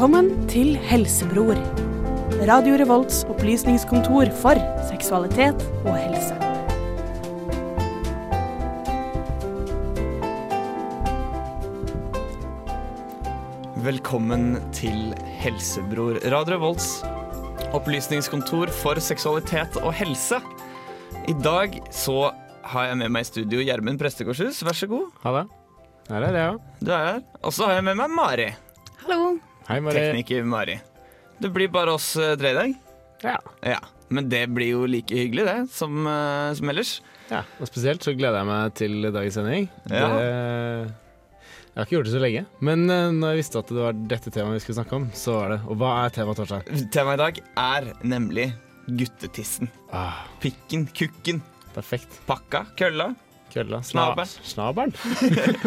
[0.00, 1.58] Velkommen til Helsebror.
[2.48, 4.56] Radio Revolts opplysningskontor for
[4.88, 6.38] seksualitet og helse.
[13.84, 15.12] Velkommen til
[15.42, 16.16] Helsebror.
[16.32, 16.88] Radio Revolts
[17.76, 20.40] opplysningskontor for seksualitet og helse.
[21.28, 22.32] I dag så
[22.72, 24.64] har jeg med meg i studio Gjermund Prestegårdshus.
[24.64, 25.12] Vær så god.
[25.28, 25.44] Ha det.
[26.08, 26.58] Her er det, ja.
[26.80, 27.22] Du er her.
[27.44, 28.50] Og så har jeg med meg Mari.
[29.04, 29.49] Hallo.
[29.70, 30.00] Hei, Mari.
[30.02, 30.78] Tekniker Mari.
[31.40, 32.72] Det blir bare oss eh, tre i dag.
[33.22, 33.36] Ja.
[33.62, 33.78] Ja,
[34.10, 36.96] Men det blir jo like hyggelig, det, som, eh, som ellers.
[37.30, 37.44] ja.
[37.60, 39.68] Og spesielt så gleder jeg meg til dagens sending.
[39.92, 40.08] Ja.
[40.16, 40.96] Det,
[41.70, 44.00] jeg har ikke gjort det så lenge, men eh, når jeg visste at det var
[44.10, 46.88] dette temaet vi skulle snakke om, så var det Og hva er temaet, Torstein?
[46.90, 48.48] Temaet i dag er nemlig
[48.90, 49.70] guttetissen.
[49.94, 51.38] Ah, Pikken, kukken,
[51.76, 52.18] perfekt.
[52.26, 53.12] pakka, kølla.
[53.50, 53.80] Kølla.
[53.86, 54.30] Snabelen.
[54.46, 54.94] Snabelen.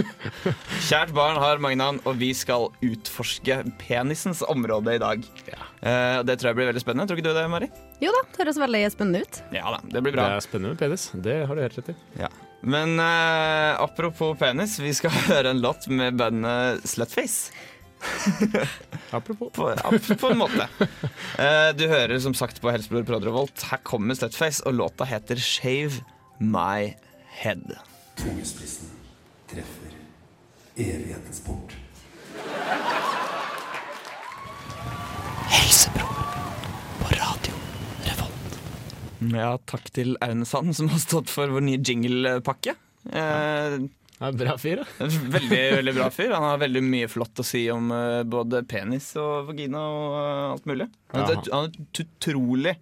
[0.88, 5.26] Kjært barn har mange navn, og vi skal utforske penisens område i dag.
[5.50, 5.60] Ja.
[5.84, 7.10] Eh, det tror jeg blir veldig spennende.
[7.10, 7.70] Tror ikke du det, Mari?
[8.04, 9.44] Jo da, det høres veldig spennende ut.
[9.56, 11.10] Ja da, det blir Det er spennende med penis.
[11.14, 11.98] Det har du helt rett i.
[12.24, 12.32] Ja.
[12.64, 17.52] Men eh, apropos penis, vi skal høre en låt med bandet Slutface.
[19.16, 19.50] Apropos.
[19.56, 20.66] På, ja, på en måte.
[21.40, 26.04] Eh, du hører som sagt på Helsebror på Her kommer Slutface, og låta heter Shave
[26.40, 27.13] My Head.
[28.16, 28.90] Tungespissen
[29.50, 29.92] treffer
[30.78, 31.74] evighetens port.
[37.00, 37.54] På Radio
[38.06, 38.60] Revolt.
[39.34, 42.76] Ja, takk til Aune Sand, som har stått for vår nye jinglepakke.
[43.12, 43.78] Eh,
[44.24, 45.08] Ja, bra fyr, da.
[45.10, 46.32] veldig, veldig bra fyr.
[46.32, 50.52] Han har veldig mye flott å si om eh, både penis og vagina og eh,
[50.54, 50.88] alt mulig.
[51.12, 52.76] Han er et utrolig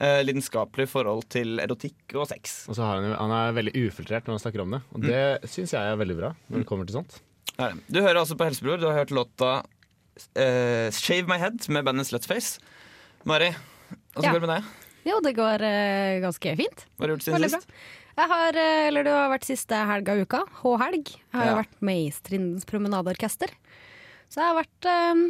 [0.00, 2.64] eh, lidenskapelig forhold til erotikk og sex.
[2.70, 5.22] Og så har han, han er veldig ufiltrert når han snakker om det, og det
[5.52, 7.20] syns jeg er veldig bra når det kommer til sånt.
[7.54, 7.84] Det det.
[7.92, 8.80] Du hører altså på Helsebror.
[8.80, 9.50] Du har hørt låta
[10.34, 12.58] eh, Shave My Head med bandet Slutface.
[13.28, 13.50] Mari,
[14.16, 14.32] åssen Ja.
[14.32, 14.64] går det med deg?
[15.10, 16.86] Jo, det går eh, ganske fint.
[16.96, 17.48] Hva har du gjort siden bra.
[17.60, 17.68] sist?
[18.20, 21.06] Jeg har, eh, eller det har vært siste helg av uka, H-helg.
[21.08, 23.52] Jeg har jo vært med i Strindens promenadeorkester.
[24.30, 25.22] Så jeg har vært eh,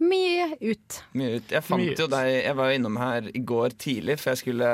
[0.00, 0.98] mye ut.
[1.18, 1.52] Mye ut.
[1.52, 4.40] Jeg fant Mye jo deg Jeg var jo innom her i går tidlig, for jeg
[4.42, 4.70] skulle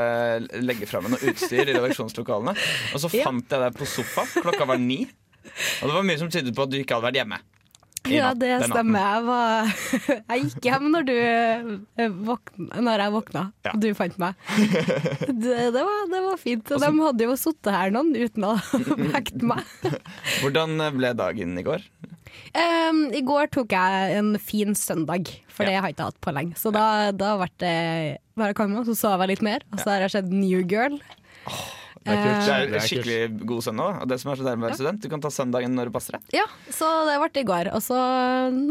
[0.63, 2.55] legge fra meg noe utstyr i redaksjonslokalene.
[2.95, 3.25] Og så Ja.
[3.27, 4.25] fant jeg deg på sofa.
[4.41, 5.03] Klokka var ni.
[5.83, 7.39] Og det var mye som tydet på at du ikke hadde vært hjemme.
[8.13, 9.07] Ja, det stemmer.
[9.07, 9.71] Jeg, var,
[10.31, 13.73] jeg gikk hjem når, du, eh, våkna, når jeg våkna, Ja.
[13.75, 14.35] og du fant meg.
[15.27, 16.71] Det, det, var, det var fint.
[16.73, 18.55] Og de hadde jo sittet her noen uten å
[19.17, 19.65] vekte meg.
[20.41, 21.85] Hvordan ble dagen i går?
[22.57, 26.33] Um, I går tok jeg en fin søndag, for det har jeg ikke hatt på
[26.37, 26.57] lenge.
[26.61, 27.75] Så da, da ble det
[28.37, 29.65] bare å komme, så sov jeg litt mer.
[29.73, 30.97] Og så har jeg sett New Girl.
[32.07, 32.41] Det er kult.
[32.47, 32.89] Det er Det er kult.
[32.89, 34.01] skikkelig god søndag.
[34.03, 35.91] Og det som er så deilig med å være student, du kan ta søndagen når
[35.91, 36.23] det passer deg.
[36.39, 37.73] Ja, så det ble i går.
[37.75, 37.99] Og så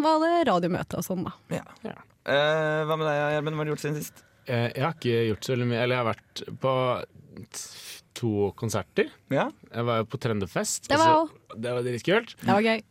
[0.06, 1.36] var det radiomøte og sånn, da.
[1.60, 1.66] Ja.
[1.84, 1.98] Ja.
[2.26, 3.56] Eh, hva med deg, Gjermund?
[3.60, 4.24] Hva har du gjort siden sist?
[4.48, 5.82] Uh, Jeg har ikke gjort så veldig mye.
[5.84, 6.74] Eller jeg har vært på
[8.16, 9.10] to konserter.
[9.34, 9.50] Ja?
[9.74, 10.88] Jeg var jo på Trendefest.
[10.88, 11.30] Det var så-
[11.60, 12.36] Det var dritkult.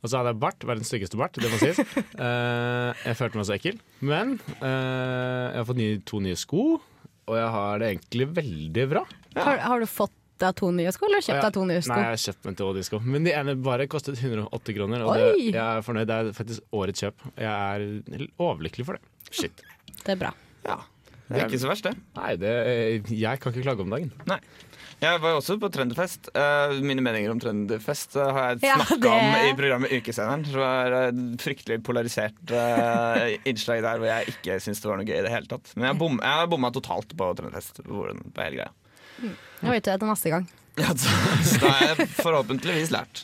[0.03, 0.59] Og så hadde jeg bart.
[0.61, 1.79] Verdens styggeste bart, det må sies.
[2.19, 3.79] uh, jeg følte meg så ekkel.
[4.01, 6.81] Men eh, jeg har fått nye, to nye sko,
[7.29, 9.05] og jeg har det egentlig veldig bra.
[9.37, 11.93] Har, har du fått deg to nye sko, eller kjøpt deg to nye sko?
[11.95, 13.01] Nei, jeg har kjøpt meg to nye sko.
[13.15, 16.11] Men de ene bare kostet 108 kroner, og det, jeg er fornøyd.
[16.11, 17.29] Det er faktisk årets kjøp.
[17.39, 19.15] Jeg er overlykkelig for det.
[19.31, 19.65] Shit.
[20.03, 20.35] Det er bra.
[20.67, 20.81] Ja.
[21.25, 21.95] Det er ikke så verst, det.
[22.19, 22.55] Nei, det,
[23.17, 24.13] jeg kan ikke klage om dagen.
[24.29, 24.41] Nei.
[25.03, 26.31] Jeg var jo også på Trønderfest.
[26.39, 30.45] Eh, mine meninger om Trønderfest eh, har jeg Ja, om i programmet Ukesenderen.
[30.47, 35.01] Så det var et fryktelig polarisert eh, innslag der hvor jeg ikke syntes det var
[35.01, 35.75] noe gøy i det hele tatt.
[35.77, 37.83] Men jeg, bom, jeg har bomma totalt på Trønderfest.
[37.89, 38.71] På hele greia.
[39.23, 40.47] Nå vet du det til neste gang.
[40.75, 41.07] Ja, så,
[41.47, 43.21] så da har jeg forhåpentligvis lært.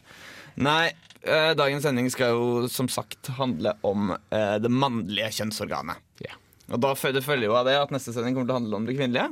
[0.63, 0.93] Nei,
[1.27, 5.99] eh, dagens sending skal jo som sagt handle om eh, det mannlige kjønnsorganet.
[6.23, 6.37] Yeah.
[6.71, 8.79] Og da følger, det følger jo av det at neste sending kommer til å handle
[8.79, 9.27] om det kvinnelige.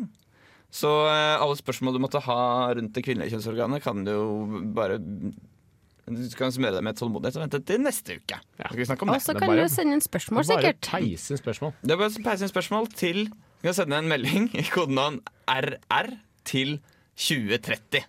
[0.75, 2.41] Så eh, alle spørsmål du måtte ha
[2.75, 4.27] rundt det kvinnelige kjønnsorganet, kan du jo
[4.75, 8.43] bare Du kan smøre deg med tålmodighet og vente til neste uke.
[8.59, 8.69] Ja.
[8.75, 10.91] Og så kan bare- du sende inn spørsmål, Bare sikkert.
[10.91, 11.77] peise inn spørsmål.
[11.85, 15.23] Det er bare å peise inn spørsmål til Du kan sende en melding i kodenavn
[15.47, 16.79] RR til
[17.19, 18.07] 2030.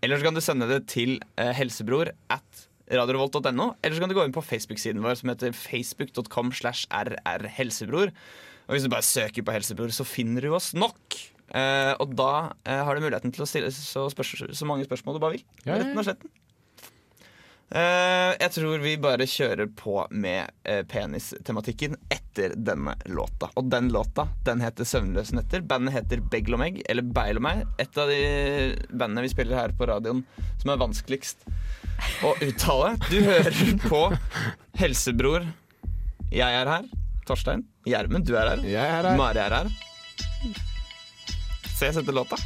[0.00, 3.72] Eller så kan du sende det til eh, helsebror at radiorevolt.no.
[3.80, 8.14] Eller så kan du gå inn på Facebook-siden vår som heter facebook.com slash rrhelsebror.
[8.70, 11.16] Og hvis du bare søker på Helsebror, så finner du oss nok.
[11.50, 15.24] Eh, og da eh, har du muligheten til å stille så, så mange spørsmål du
[15.24, 15.42] bare vil.
[15.64, 15.80] Ja, ja, ja.
[15.82, 16.30] Retten og sletten.
[16.30, 23.50] Eh, jeg tror vi bare kjører på med uh, penistematikken etter denne låta.
[23.54, 25.62] Og den låta den heter 'Søvnløse netter'.
[25.62, 27.62] Bandet heter Beglomeg, eller Beil og meg.
[27.78, 30.24] Et av de bandene vi spiller her på radioen
[30.58, 31.46] som er vanskeligst
[32.26, 32.96] å uttale.
[33.06, 34.02] Du hører på
[34.80, 35.46] Helsebror.
[36.30, 36.90] Jeg er her.
[37.26, 37.64] Torstein.
[37.86, 38.66] Gjermund, du er her.
[38.66, 39.16] Jeg er her.
[39.18, 39.70] Mari er her.
[41.70, 42.36] Se, jeg setter låta.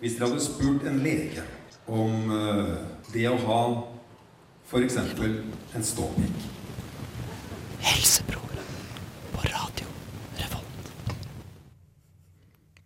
[0.00, 1.44] Hvis dere hadde spurt en lege
[1.90, 2.76] om eh,
[3.12, 3.62] det å ha
[4.70, 4.96] f.eks.
[5.74, 6.42] en ståpikk
[7.82, 8.60] Helsebror
[9.32, 9.88] på radio
[10.38, 10.90] Revolt.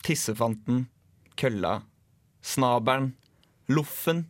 [0.07, 0.87] Tissefanten,
[1.37, 1.75] kølla,
[2.41, 3.11] snabelen,
[3.69, 4.25] loffen,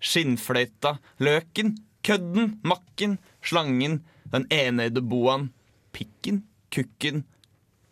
[0.00, 1.74] skinnfløyta, løken,
[2.08, 4.00] kødden, makken, slangen,
[4.32, 5.50] den enøyde boaen,
[5.92, 6.40] pikken,
[6.72, 7.26] kukken,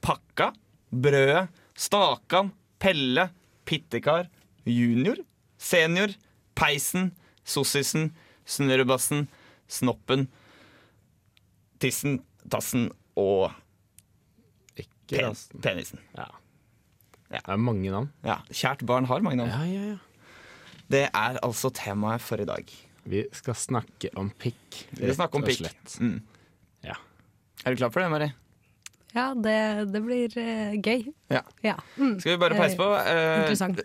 [0.00, 0.54] pakka,
[0.88, 3.28] brødet, stakan, pelle,
[3.68, 4.32] pittekar,
[4.64, 5.20] junior,
[5.60, 6.16] senior,
[6.56, 7.12] peisen,
[7.44, 8.14] sossisen,
[8.48, 9.26] snørrebassen,
[9.70, 10.26] snoppen,
[11.82, 13.52] tissen, tassen og
[14.78, 15.60] Ikke pen rasten.
[15.64, 16.00] penisen.
[16.16, 16.28] Ja.
[17.32, 17.40] Ja.
[17.40, 18.10] Det er mange navn.
[18.26, 19.50] Ja, Kjært barn har mange navn.
[19.50, 19.98] Ja, ja, ja.
[20.92, 22.68] Det er altså temaet for i dag.
[23.08, 24.82] Vi skal snakke om pikk.
[24.92, 25.64] Vi skal snakke om pikk.
[26.02, 26.18] Mm.
[26.84, 26.98] Ja.
[27.64, 28.28] Er du klar for det, Mari?
[29.12, 29.56] Ja, det,
[29.92, 31.08] det blir uh, gøy.
[31.32, 31.42] Ja.
[31.64, 31.74] Ja.
[31.98, 32.14] Mm.
[32.20, 32.86] Skal vi bare peise på?
[32.96, 33.82] Eh, Interessant.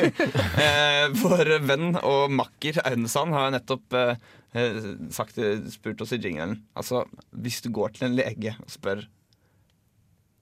[0.64, 4.14] eh, vår venn og makker Aunesand har nettopp eh,
[4.56, 4.78] eh,
[5.12, 5.36] sagt,
[5.74, 7.04] spurt oss i jinglen Altså,
[7.44, 9.04] hvis du går til en lege og spør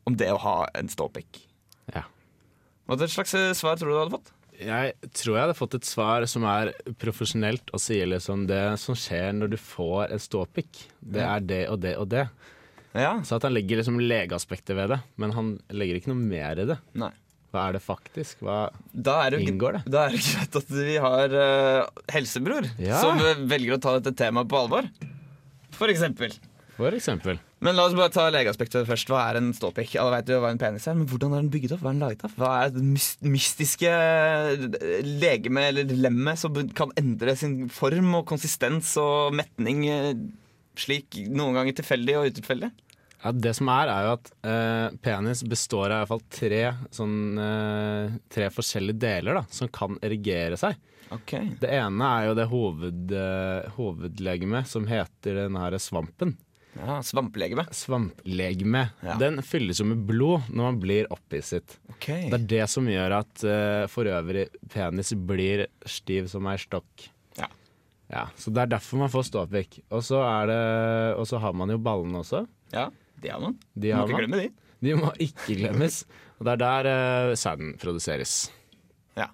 [0.08, 1.42] om det å ha en ståpikk,
[1.92, 2.06] Ja.
[2.88, 4.30] hva slags eh, svar tror du du hadde fått?
[4.60, 8.96] Jeg tror jeg hadde fått et svar som er profesjonelt og sier liksom det som
[8.98, 10.82] skjer når du får en ståpikk.
[11.00, 12.26] Det er det og det og det.
[12.96, 16.58] Ja, Så at han legger liksom legeaspektet ved det, men han legger ikke noe mer
[16.58, 16.78] i det.
[16.98, 17.12] nei
[17.54, 18.42] Hva er det faktisk?
[18.46, 18.58] Hva
[18.94, 19.82] det Inngår det?
[19.90, 22.98] Da er det greit at vi har uh, helsebror Ja.
[23.02, 24.86] som eh, velger å ta dette temaet på alvor.
[25.74, 26.34] For eksempel.
[26.80, 27.38] For eksempel.
[27.60, 29.10] Men la oss bare ta legeaspektet først.
[29.12, 29.98] Hva er en ståpikk?
[30.00, 31.82] Alle vet jo hva en penis er, men hvordan er den bygget opp?
[31.84, 32.36] Hva er den laget av?
[32.40, 32.84] Hva er det
[33.34, 33.90] mystiske
[35.20, 40.14] legeme eller lemmet som kan endre sin form og konsistens og metning eh,
[40.80, 42.70] slik noen ganger tilfeldig og utilfeldig?
[43.20, 46.62] Ja, det som er, er jo at eh, penis består av i hvert fall tre,
[46.96, 50.78] sånn, eh, tre forskjellige deler da, som kan erigere seg.
[51.12, 51.34] Ok.
[51.60, 56.36] Det ene er jo det hoved, eh, hovedlegemet som heter den her svampen.
[56.78, 57.66] Ja, Svamplegeme.
[57.74, 58.84] Svamplegeme.
[59.02, 59.16] Ja.
[59.18, 61.76] Den fylles jo med blod når man blir opphisset.
[61.90, 62.06] Ok.
[62.30, 67.10] Det er det som gjør at eh, for øvrig penis blir stiv som ei stokk.
[68.10, 68.24] Ja.
[68.38, 69.80] Så det er derfor man får ståpikk.
[69.94, 70.62] Og så er det
[71.20, 72.44] Og så har man jo ballene også.
[72.74, 72.88] Ja,
[73.22, 73.54] de har man.
[73.74, 74.20] De Må ikke man.
[74.24, 74.48] glemme de.
[74.80, 76.02] De må ikke glemmes.
[76.40, 76.88] Og det er der
[77.30, 78.50] uh, sæden produseres.
[79.18, 79.26] Ja.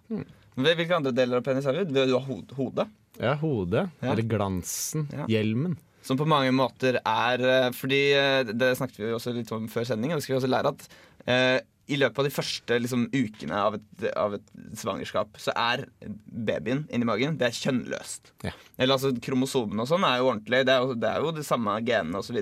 [0.56, 1.84] Hvilke andre deler av penis har vi?
[1.92, 2.88] Du har hod hodet.
[3.20, 3.86] Ja, hodet.
[4.02, 4.10] Ja.
[4.12, 5.06] Eller glansen.
[5.12, 5.26] Ja.
[5.30, 5.76] Hjelmen.
[6.06, 9.86] Som på mange måter er eh, Fordi eh, det snakket vi også litt om før
[9.88, 10.84] sending, og det skal vi også lære at
[11.26, 11.56] eh,
[11.88, 14.46] i løpet av de første liksom, ukene av et, av et
[14.78, 15.84] svangerskap, så er
[16.26, 18.32] babyen inni magen det er kjønnløst.
[18.42, 18.50] Ja.
[18.78, 21.44] Eller altså Kromosomene og sånn er jo ordentlig, det er jo, det er jo de
[21.46, 22.40] samme genene osv.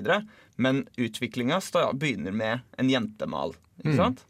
[0.57, 1.59] Men utviklinga
[1.93, 3.53] begynner med en jentemal.
[3.83, 3.97] Ikke Mm.
[4.01, 4.23] sant?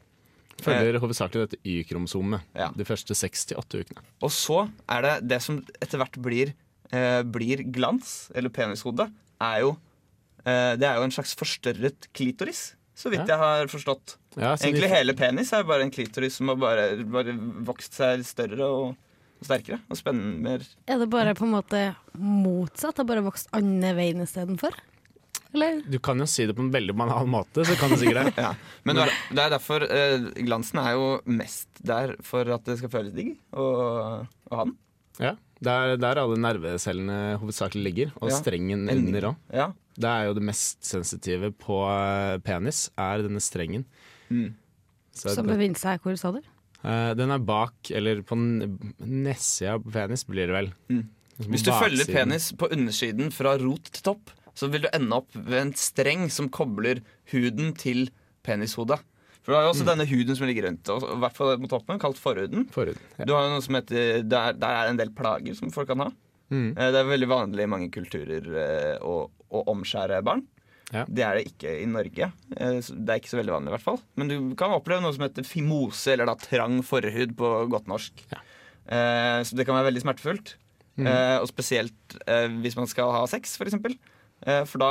[0.62, 2.70] Følger hovedsakelig dette Y-kromosomet Ja.
[2.74, 4.00] de første seks til åtte ukene.
[4.22, 6.54] Og så er det det som etter hvert blir,
[6.92, 9.10] eh, blir glans, eller penishode,
[9.40, 9.76] er jo
[10.46, 13.34] eh, Det er jo en slags forstørret klitoris, så vidt Ja.
[13.34, 14.16] jeg har forstått.
[14.36, 17.34] Ja, så de Egentlig hele penis er jo bare en klitoris som har bare, bare
[17.68, 18.96] vokst seg større og
[19.44, 19.80] sterkere.
[19.92, 21.80] Og spennende mer Er det bare på en måte
[22.16, 22.96] motsatt?
[22.96, 24.72] Det har bare vokst andre veien istedenfor?
[25.54, 25.78] Eller?
[25.88, 28.42] Du kan jo si det på en veldig banal måte, så kan du sikkert det.
[28.48, 28.54] ja.
[28.84, 29.12] Men det er,
[29.44, 33.68] er derfor eh, glansen er jo mest der for at det skal føles digg å
[34.52, 34.74] ha den.
[35.22, 38.36] Ja, det er der alle nervecellene hovedsakelig ligger, og Ja.
[38.40, 39.36] strengen En- under òg.
[39.52, 39.72] Ja.
[39.96, 43.86] Det er jo det mest sensitive på eh, penis, er denne strengen.
[44.30, 44.54] Mm.
[45.14, 46.42] Så Som befinner seg hvor, sa du?
[46.84, 48.36] eh, den er bak, eller på
[49.00, 50.72] nedsida på penis, blir det vel.
[50.90, 51.08] Mm.
[51.48, 55.28] Hvis du følger penis på undersiden fra rot til topp, så vil du ende opp
[55.34, 57.00] ved en streng som kobler
[57.32, 58.10] huden til
[58.42, 59.00] penishodet.
[59.46, 61.70] For du har jo også denne huden som ligger rundt, og i hvert fall mot
[61.70, 62.64] toppen, kalt forhuden.
[62.74, 62.98] Forhuden.
[63.20, 63.28] Ja.
[63.28, 66.02] Du har jo noe som heter, der, der er en del plager som folk kan
[66.02, 66.08] ha.
[66.50, 66.72] Mm.
[66.74, 70.42] Eh, Det er veldig vanlig i mange kulturer eh, å, å omskjære barn.
[70.94, 71.04] Ja.
[71.06, 72.28] Det er det ikke i Norge.
[72.58, 74.02] Eh, Det er ikke så veldig vanlig, i hvert fall.
[74.18, 78.26] Men du kan oppleve noe som heter fimose, eller da trang forhud på godt norsk.
[78.34, 78.42] Ja.
[78.86, 80.56] Eh, Så det kan være veldig smertefullt.
[80.96, 81.06] Mm.
[81.10, 83.54] Eh, og spesielt eh, hvis man skal ha sex.
[83.62, 83.98] Eh,
[84.68, 84.88] for da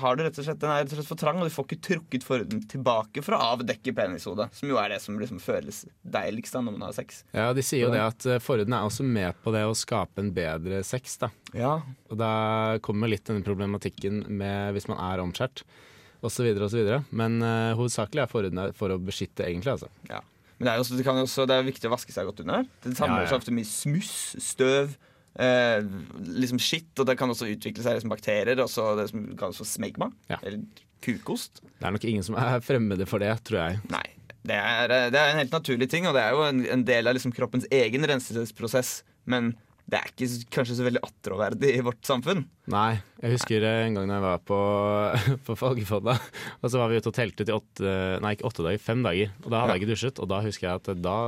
[0.00, 1.66] har du rett og slett den er rett og slett for trang, og du får
[1.68, 4.46] ikke trukket forhuden tilbake for å avdekke penishodet.
[4.56, 7.22] Som jo er det som liksom føles deiligst da når man har sex.
[7.36, 10.24] ja, de sier jo det at eh, forhuden er også med på det å skape
[10.24, 11.28] en bedre sex, da.
[11.52, 11.74] Ja,
[12.08, 12.32] Og da
[12.82, 15.66] kommer litt denne problematikken med hvis man er omskjært,
[16.24, 16.88] osv., osv.
[17.12, 19.90] Men uh, hovedsakelig er forhuden der for å beskytte, egentlig, altså.
[20.08, 20.22] Ja.
[20.56, 22.64] Men det er, også, det, kan også, det er viktig å vaske seg godt under.
[22.80, 23.30] Det samler Ja, ja.
[23.34, 24.94] seg ofte mye smuss, støv,
[25.40, 25.84] eh,
[26.40, 29.60] liksom skitt, og det kan også utvikle seg liksom bakterier, og så det som kalles
[29.60, 30.10] for smegma.
[30.30, 30.40] Ja.
[30.42, 30.62] Eller
[31.04, 31.62] kukost.
[31.62, 33.82] Det er nok ingen som er fremmede for det, tror jeg.
[33.92, 34.06] Nei.
[34.44, 36.84] Det er, eh, det er en helt naturlig ting, og det er jo en, en
[36.84, 38.98] del av liksom kroppens egen renselsesprosess.
[39.30, 42.40] Men det er ikke kanskje så veldig attråverdig i vårt samfunn.
[42.72, 44.60] Nei, jeg husker en gang da jeg var på,
[45.46, 46.14] på Folgefonna,
[46.62, 47.92] og så var vi ute og teltet i åtte,
[48.24, 49.34] nei ikke åtte dager, fem dager.
[49.44, 51.18] Og da hadde jeg ikke dusjet, og da husker jeg at da,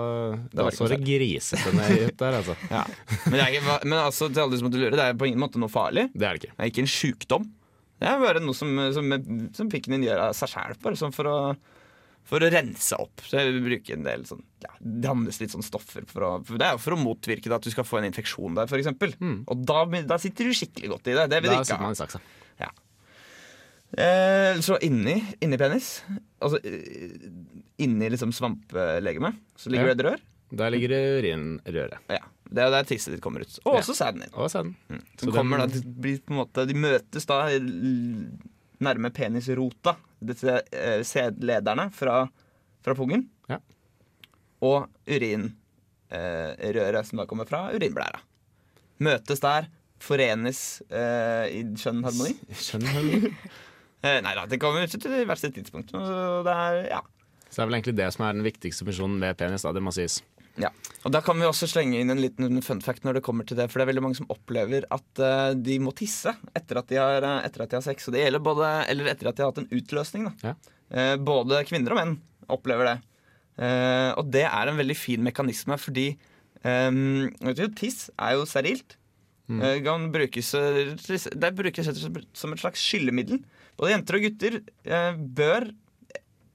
[0.56, 2.56] da var så det grisete ut der, altså.
[2.76, 2.82] Ja.
[3.26, 5.42] Men, det er ikke, men altså, til alle som måtte lure, det er på ingen
[5.44, 6.08] måte noe farlig.
[6.16, 6.56] Det er det ikke.
[6.56, 7.48] Det er ikke en sjukdom.
[8.00, 9.16] Det er bare noe som, som,
[9.56, 11.36] som pikken din gjør av seg sjæl, bare sånn for å,
[12.26, 13.22] for å rense opp.
[13.22, 16.66] Så jeg bruker en del sånn ja, Dannes litt sånn stoffer for å for Det
[16.66, 18.90] er jo for å motvirke det at du skal få en infeksjon der, f.eks.
[19.46, 21.28] Og da, da sitter du skikkelig godt i det.
[21.30, 21.86] Det vil du ikke ha.
[21.86, 22.22] man saksa.
[23.96, 26.00] Eh, så inni, inni penis,
[26.42, 27.28] altså eh,
[27.86, 29.94] inni liksom svampelegemet, så ligger Ja.
[29.94, 30.24] det et rør.
[30.58, 31.98] Der ligger det urinrøret.
[32.10, 32.18] Ja,
[32.50, 33.58] Det er der tisset ditt kommer ut.
[33.64, 33.80] Og Ja.
[33.80, 34.30] også sæden din.
[34.34, 34.74] Og sæden.
[34.90, 35.00] Mm.
[35.18, 37.46] Så kommer da, de, blir måte, de møtes da
[38.84, 42.24] nærme penisrota, disse eh, sædlederne fra,
[42.84, 43.26] fra pungen.
[43.50, 43.60] Ja.
[44.64, 48.22] Og urinrøret eh, som da kommer fra urinblæra.
[49.04, 49.68] Møtes der,
[50.02, 52.36] forenes eh, i skjønn harmoni.
[52.52, 53.32] Skjønn harmoni?
[54.04, 55.88] Eh, nei da, det kommer ikke til hvert sitt tidspunkt.
[55.90, 56.98] Så det er, ja.
[57.48, 59.82] Så det er vel egentlig det som er den viktigste funksjonen ved penis, da, det
[59.82, 60.20] må sies.
[60.60, 60.70] Ja.
[61.06, 63.58] Og da kan vi også slenge inn en liten fun fact når det kommer til
[63.58, 63.68] det.
[63.70, 66.98] For det er veldig mange som opplever at uh, de må tisse etter at de
[67.00, 68.08] har, eh, etter at de har sex.
[68.08, 70.28] Og det gjelder både, eller etter at de har hatt en utløsning.
[70.42, 70.56] Ja.
[70.90, 72.16] Uh, både kvinner og menn
[72.52, 72.96] opplever det.
[73.56, 76.10] Uh, og det er en veldig fin mekanisme fordi
[76.60, 78.98] um, vet du, tiss er jo sterilt.
[79.46, 79.60] Mm.
[79.86, 81.86] Kan brukes, det brukes
[82.34, 83.38] som et slags skyllemiddel.
[83.78, 84.56] Både jenter og gutter
[85.38, 85.68] bør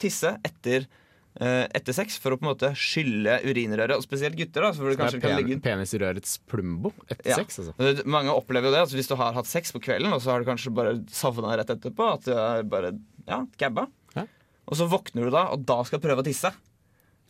[0.01, 1.00] tisse etter, eh,
[1.39, 3.95] etter sex for å på en måte skylle urinrøret.
[3.95, 4.71] Og spesielt gutter, da.
[4.75, 7.37] Så hvor det Det kanskje er kan Penis i penisrørets plumbo etter Ja.
[7.39, 8.05] sex, altså.
[8.05, 8.81] Mange opplever jo det.
[8.83, 11.55] Altså hvis du har hatt sex på kvelden, og så har du kanskje bare savna
[11.57, 12.91] rett etterpå, at du er bare
[13.27, 13.87] ja, gabba.
[14.15, 14.25] Ja.
[14.67, 16.51] Og så våkner du da, og da skal du prøve å tisse.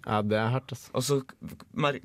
[0.02, 0.90] Ja, det er hardt, altså.
[0.98, 1.22] Og så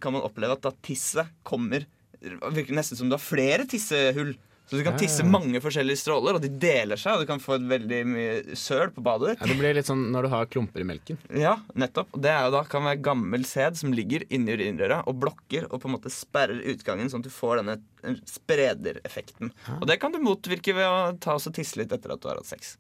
[0.01, 1.87] kan man oppleve at da tisset kommer
[2.27, 4.33] Virker nesten som du har flere tissehull.
[4.67, 5.29] Så du kan Ja, ja, tisse ja.
[5.31, 7.15] mange forskjellige stråler, og de deler seg.
[7.15, 9.45] Og du kan få veldig mye søl på badet ditt.
[9.45, 11.21] Ja, det blir litt sånn når du har klumper i melken.
[11.31, 12.11] Ja, nettopp.
[12.17, 15.69] Og det er jo da kan være gammel sæd som ligger inni urinrøret og blokker
[15.71, 17.79] og på en måte sperrer utgangen, sånn at du får denne
[18.27, 18.35] spredereffekten.
[18.37, 19.53] spredereffekten.
[19.81, 22.29] Og det kan du motvirke ved å ta oss og tisse litt etter at du
[22.29, 22.75] har hatt sex.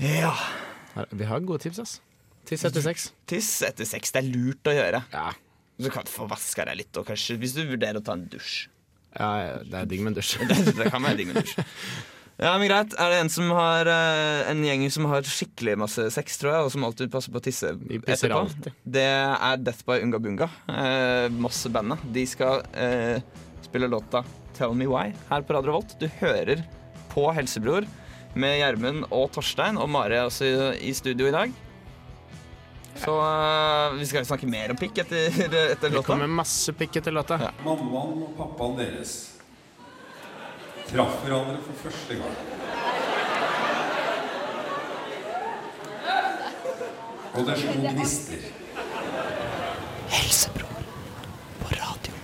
[0.00, 0.32] Ja.
[1.12, 2.00] Vi har gode tips, ass.
[2.48, 3.10] Tiss etter sex.
[3.30, 4.12] Tiss etter sex.
[4.12, 5.04] Det er lurt å gjøre.
[5.12, 5.30] Ja.
[5.82, 8.26] Så kan du få vaska deg litt, og kanskje hvis du vurderer å ta en
[8.32, 8.68] dusj.
[9.18, 10.38] Ja, det er digg med en dusj.
[10.48, 11.58] Det, det kan være digg med dusj.
[12.42, 12.94] Ja, men greit.
[12.98, 16.64] Er det en som har eh, En gjeng som har skikkelig masse sex, tror jeg,
[16.66, 18.40] og som alltid passer på å tisse De etterpå?
[18.40, 18.70] alltid.
[18.96, 20.48] Det er Death by Unga Bunga.
[20.72, 22.02] Eh, Moss-bandet.
[22.16, 23.20] De skal eh,
[23.68, 24.24] spille låta
[24.56, 25.94] Tell Me Why her på Radio Volt.
[26.00, 26.64] Du hører
[27.12, 27.86] på Helsebror
[28.34, 30.54] med Gjermund og Torstein, og Mari også i,
[30.88, 31.52] i studio i dag.
[32.96, 35.28] Så uh, vi skal snakke mer om pikk etter,
[35.74, 37.38] etter Det kommer masse pikk etter låta.
[37.40, 37.52] Ja.
[37.64, 39.14] Mammaen og pappaen deres
[40.92, 42.40] traff hverandre for første gang.
[47.32, 48.42] Og det slo gnister.
[50.12, 50.88] Helsebroen
[51.62, 52.18] på radio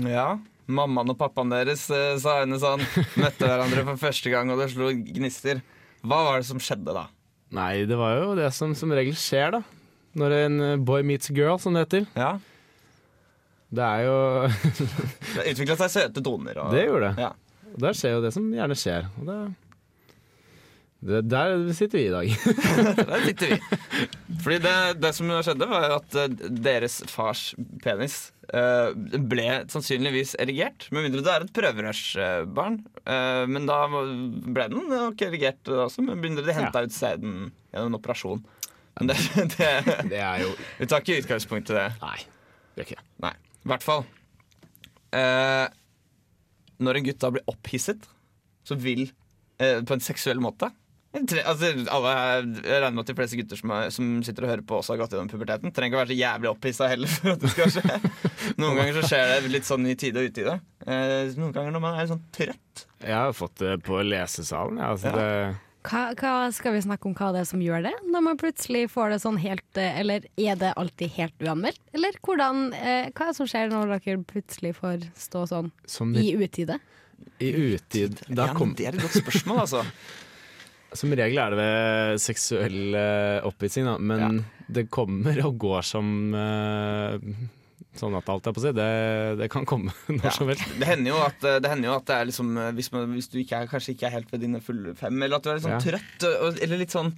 [0.00, 0.26] Ja,
[0.68, 2.84] mammaen og pappaen deres, eh, sa henne sånn.
[3.20, 5.64] Møtte hverandre for første gang, og det slo gnister.
[6.04, 7.08] Hva var det som skjedde da?
[7.56, 9.62] Nei, det var jo det som som regel skjer, da.
[10.20, 12.06] Når en eh, boy meets girl, som det heter.
[12.18, 12.32] Ja,
[13.70, 14.14] Det er jo
[15.36, 16.58] Det utvikla seg søte toner.
[16.58, 17.26] Og, Det gjorde det.
[17.26, 17.32] Ja.
[17.80, 19.06] Der skjer jo det som gjerne skjer.
[19.20, 19.36] Og det,
[21.00, 22.28] det, der sitter vi i dag.
[23.10, 23.58] Der sitter vi.
[24.44, 27.44] Fordi det, det som skjedde, var at eh, deres fars
[27.80, 28.16] penis
[28.52, 28.92] eh,
[29.30, 30.90] ble sannsynligvis erigert.
[30.92, 32.76] Med mindre det er et prøverørsbarn.
[33.00, 37.94] Eh, men da ble den nok erigert også, med mindre de henta ut sæden gjennom
[37.94, 38.42] en operasjon.
[39.00, 39.16] Men det,
[39.56, 39.70] det,
[40.12, 40.52] Det er jo
[40.82, 41.86] vi tar ikke utgangspunkt i det.
[42.02, 42.18] Nei,
[42.74, 43.32] det gjør ikke det.
[43.60, 44.04] I hvert fall.
[46.80, 48.04] Når en gutt da blir opphisset,
[48.64, 49.08] så vil
[49.58, 50.70] På en seksuell måte
[51.30, 52.10] tre, altså, alle,
[52.62, 54.94] jeg regner med at de fleste gutter som, er, som sitter og hører på, også
[54.94, 55.72] har gått gjennom puberteten.
[55.74, 57.96] Trenger ikke å være så jævlig opphissa heller for at det skal skje.
[58.60, 60.54] Noen ganger så skjer det litt sånn i tide og utide.
[60.86, 62.84] Eh, noen ganger når man er litt sånn trøtt.
[63.02, 64.78] Jeg har fått det på lesesalen.
[64.78, 65.18] Ja, altså Ja.
[65.18, 67.94] det, Hva, hva skal vi snakke om hva det er som gjør det?
[68.12, 71.80] Når man plutselig får det sånn helt eh, Eller er det alltid helt uanmeldt?
[71.96, 76.12] Eller hvordan, eh, hva er det som skjer når dere plutselig får stå sånn som
[76.14, 76.76] i i, utide?
[77.40, 79.82] i utide da Ja, det er et godt spørsmål, altså.
[80.98, 86.08] Som regel er det ved seksuell eh, opphissing, da, men det kommer og går som
[86.34, 87.14] uh,
[87.98, 88.88] sånn at alt er på si, det,
[89.40, 90.34] det kan komme når Ja.
[90.34, 90.66] som helst.
[90.78, 93.30] Det hender jo at det, hender jo at det er liksom eh, hvis, man, hvis
[93.32, 95.58] du ikke er, kanskje ikke er helt ved dine fulle fem, eller at du er
[95.60, 95.82] litt sånn Ja.
[95.86, 96.28] trøtt
[96.62, 97.12] eller litt sånn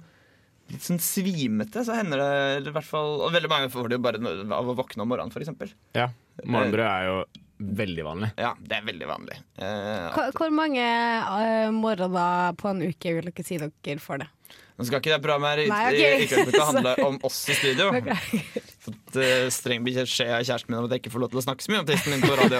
[0.71, 2.27] Litt sånn svimete, så hender det
[2.61, 4.21] eller i hvert fall Og veldig mange får det jo bare
[4.55, 5.73] av å våkne om morgenen, f.eks.
[5.97, 6.05] Ja.
[6.47, 7.17] Morgenbrød er jo
[7.79, 8.29] veldig vanlig.
[8.41, 9.37] Ja, det er veldig vanlig.
[9.57, 14.29] Eh, Hvor, hvor mange uh, morgener på en uke vil dere si dere får det?
[14.73, 16.31] Nå skal ikke det programmet her i Nei, i- ok.
[16.49, 17.91] i handle om oss i studio.
[17.93, 18.61] Beklager.
[18.87, 21.45] Fått uh, streng beskjed av kjæresten min om at jeg ikke får lov til å
[21.45, 22.59] snakke så mye om tissen min på radio.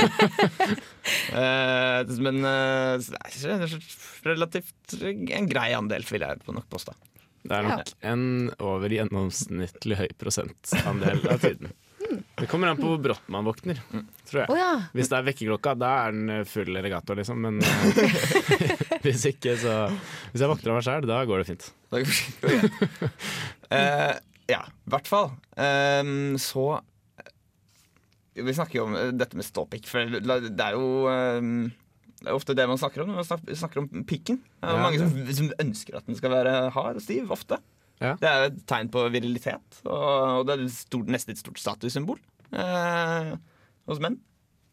[1.33, 3.75] uh, men uh, det er
[4.29, 6.93] relativt en grei andel, vil jeg på nok påstå.
[7.43, 8.21] Det er nok en
[8.63, 11.73] over gjennomsnittlig høy prosentandel av tiden.
[12.39, 13.79] Det kommer an på hvor brått man våkner,
[14.29, 14.49] tror jeg.
[14.53, 14.69] Oh, ja.
[14.95, 17.41] Hvis det er vekkerklokka, da er den full legato, liksom.
[17.45, 18.17] Men eh,
[19.05, 19.77] hvis ikke, så
[20.33, 21.69] Hvis jeg våkner av meg sjæl, da går det fint.
[23.73, 24.11] Eh,
[24.51, 25.31] ja, i hvert fall.
[25.57, 26.75] Um, så
[27.23, 31.55] eh, Vi snakker jo om eh, dette med ståpikk, for det er jo um
[32.23, 34.37] det er ofte det man snakker om når man snakker om pikken.
[34.39, 37.57] Det er Ja, mange som, som ønsker at den skal være hard og stiv, ofte.
[38.01, 38.15] Ja.
[38.19, 42.19] Det er et tegn på virilitet, og, det er stort, nesten et stort statussymbol
[42.51, 43.33] eh,
[43.89, 44.19] hos menn.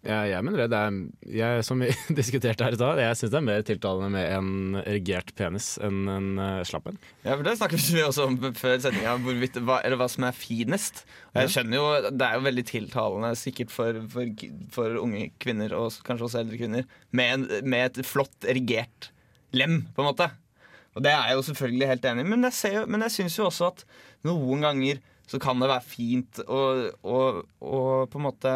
[0.00, 0.70] Ja, jeg mener det.
[0.72, 0.94] det er,
[1.36, 4.78] jeg, som vi diskuterte her i dag, jeg syns det er mer tiltalende med en
[4.80, 6.96] erigert penis enn en uh, slapp en.
[7.26, 11.04] Ja, for Det snakket vi også om før sendinga, eller hva som er finest.
[11.36, 16.00] Jeg skjønner jo, Det er jo veldig tiltalende sikkert for, for, for unge kvinner, og
[16.06, 19.12] kanskje også eldre kvinner, med, en, med et flott erigert
[19.52, 20.30] lem, på en måte.
[20.96, 23.38] Og det er jeg jo selvfølgelig helt enig i, men jeg, ser men jeg syns
[23.38, 23.84] jo også at
[24.26, 24.98] noen ganger
[25.30, 26.60] så kan det være fint å,
[27.06, 27.18] å,
[27.62, 27.80] å
[28.10, 28.54] på en måte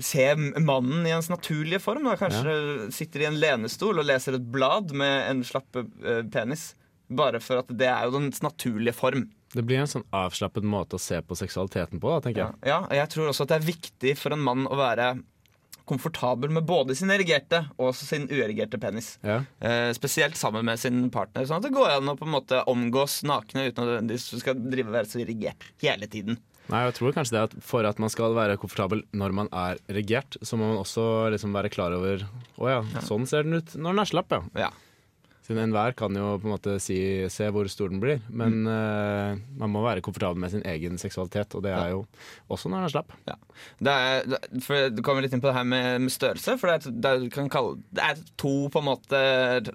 [0.00, 0.24] se
[0.64, 2.06] mannen i hans naturlige form.
[2.08, 2.16] Da.
[2.16, 2.54] Kanskje
[2.96, 6.70] sitter i en lenestol og leser et blad med en slapp eh, penis.
[7.12, 9.26] Bare for at det er jo dens naturlige form.
[9.52, 12.70] Det blir en sånn avslappet måte å se på seksualiteten på, da, tenker Ja, jeg.
[12.72, 15.10] ja, og jeg tror også at det er viktig for en mann å være
[15.88, 19.16] komfortabel med både sin erigerte og sin uerigerte penis.
[19.26, 19.42] Ja.
[19.60, 22.62] Eh, spesielt sammen med sin partner, sånn at det går an å på en måte
[22.70, 26.40] omgås nakne uten at du skal drive og være så erigert hele tiden.
[26.70, 29.80] Nei, jeg tror kanskje det at For at man skal være komfortabel når man er
[29.92, 32.22] regert, så må man også liksom være klar over
[32.62, 34.68] Å ja, sånn ser den ut når den er slapp, ja.
[34.68, 34.70] Ja.
[35.52, 36.96] Siden enhver kan jo på en måte si,
[37.28, 38.22] se hvor stor den blir.
[38.32, 42.06] Men eh, man må være komfortabel med sin egen seksualitet, og det er jo
[42.48, 43.12] også når den er slapp.
[43.28, 43.36] Ja.
[43.84, 46.56] Det, er, for du kommer litt inn på det her med, med størrelse.
[46.60, 49.20] For det er, det, kan kalle, det er to på en måte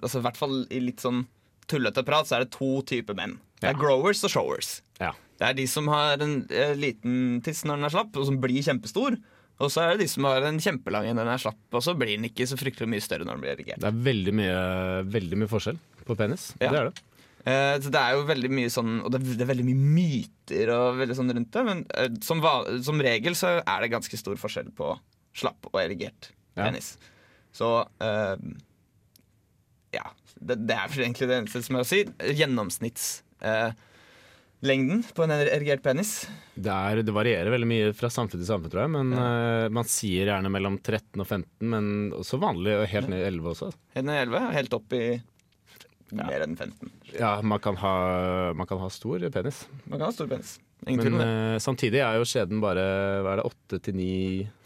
[0.00, 1.22] altså I hvert fall i litt sånn
[1.70, 3.38] tullete prat, så er det to typer menn.
[3.60, 3.78] Det er Ja.
[3.78, 4.78] growers og showers.
[4.98, 5.12] Ja.
[5.38, 8.40] Det er de som har en en liten tiss når den er slapp, og som
[8.42, 9.18] blir kjempestor.
[9.58, 11.94] Og så er det de som har en kjempelang en den er slapp, og så
[11.98, 13.80] blir den ikke så fryktelig mye større når den blir erigert.
[13.82, 14.58] Det er veldig mye,
[15.10, 16.52] veldig mye forskjell på penis.
[16.62, 16.70] Ja.
[16.70, 17.02] Det er det.
[17.48, 20.70] Eh, så det er jo veldig mye sånn Og det, det er veldig mye myter
[20.74, 22.42] og veldig sånn rundt det, men eh, som,
[22.84, 24.90] som regel så er det ganske stor forskjell på
[25.38, 26.66] slapp og erigert Ja.
[26.66, 26.96] penis.
[27.54, 27.68] Så
[28.02, 28.36] eh,
[29.94, 30.06] ja.
[30.38, 32.04] Det, det er egentlig det eneste som er å si.
[34.58, 36.28] Gjennomsnittslengden på en erigert penis.
[36.54, 38.90] Det, er, det varierer veldig mye fra samfunn til samfunn, tror jeg.
[38.90, 43.28] Men eh, man sier gjerne mellom 13 og 15, men også vanlig helt ned i
[43.28, 43.70] 11 også.
[43.94, 45.02] Helt ned i 11, helt opp i
[46.18, 46.90] mer enn 15.
[47.20, 47.94] Ja, man kan ha,
[48.56, 49.66] man kan ha stor penis.
[49.84, 50.56] Man kan ha stor penis.
[50.86, 52.84] Ingen Men uh, eh, samtidig er jo skjeden bare
[53.24, 54.04] hva er det, 8-9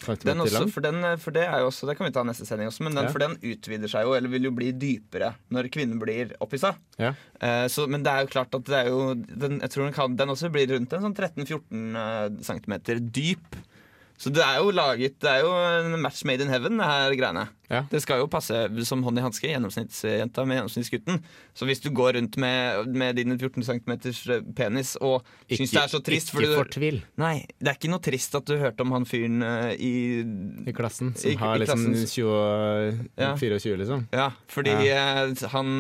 [0.03, 0.69] cm lang.
[0.75, 2.99] for, den, for det er jo også Det kan vi ta neste sending også, men
[2.99, 3.13] den, Ja.
[3.15, 6.75] for den utvider seg jo, eller vil jo bli dypere når kvinnen blir opphissa.
[7.01, 7.15] Ja.
[7.41, 9.97] Uh, så, men det er jo klart at det er jo den, Jeg tror den,
[9.97, 13.63] kan, den også blir rundt en sånn 13-14 cm dyp.
[14.23, 15.51] Så det er jo laget Det er jo
[15.83, 17.49] en match made in heaven, det her greiene.
[17.73, 17.81] Ja.
[17.91, 18.55] Det skal jo passe
[18.87, 21.23] som hånd i hanske, gjennomsnittsjenta med gjennomsnittsgutten.
[21.57, 23.95] Så hvis du går rundt med, med din 14 cm
[24.55, 28.37] penis og syns det er så trist ikke fortvil Nei, det er ikke noe trist
[28.39, 29.93] at du hørte om han fyren eh, i
[30.69, 32.13] i klassen, som I- har i liksom klassen.
[32.13, 33.33] 20, Ja.
[33.41, 34.07] 24, liksom.
[34.13, 35.27] Ja, fordi ja.
[35.57, 35.73] han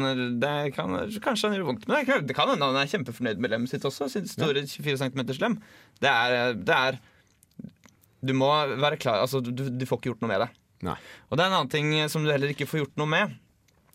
[0.42, 3.38] det kan, Kanskje han gjør vondt, men det, kan- det kan hende han er kjempefornøyd
[3.38, 4.08] med lemmet sitt også.
[4.10, 5.60] Sin store 24 cm lem.
[6.02, 6.98] Det er, det er
[8.22, 10.50] Du må være klar Altså, du, du får ikke gjort noe med det.
[10.86, 10.96] Nei.
[11.30, 13.34] Og det er en annen ting som du heller ikke får gjort noe med.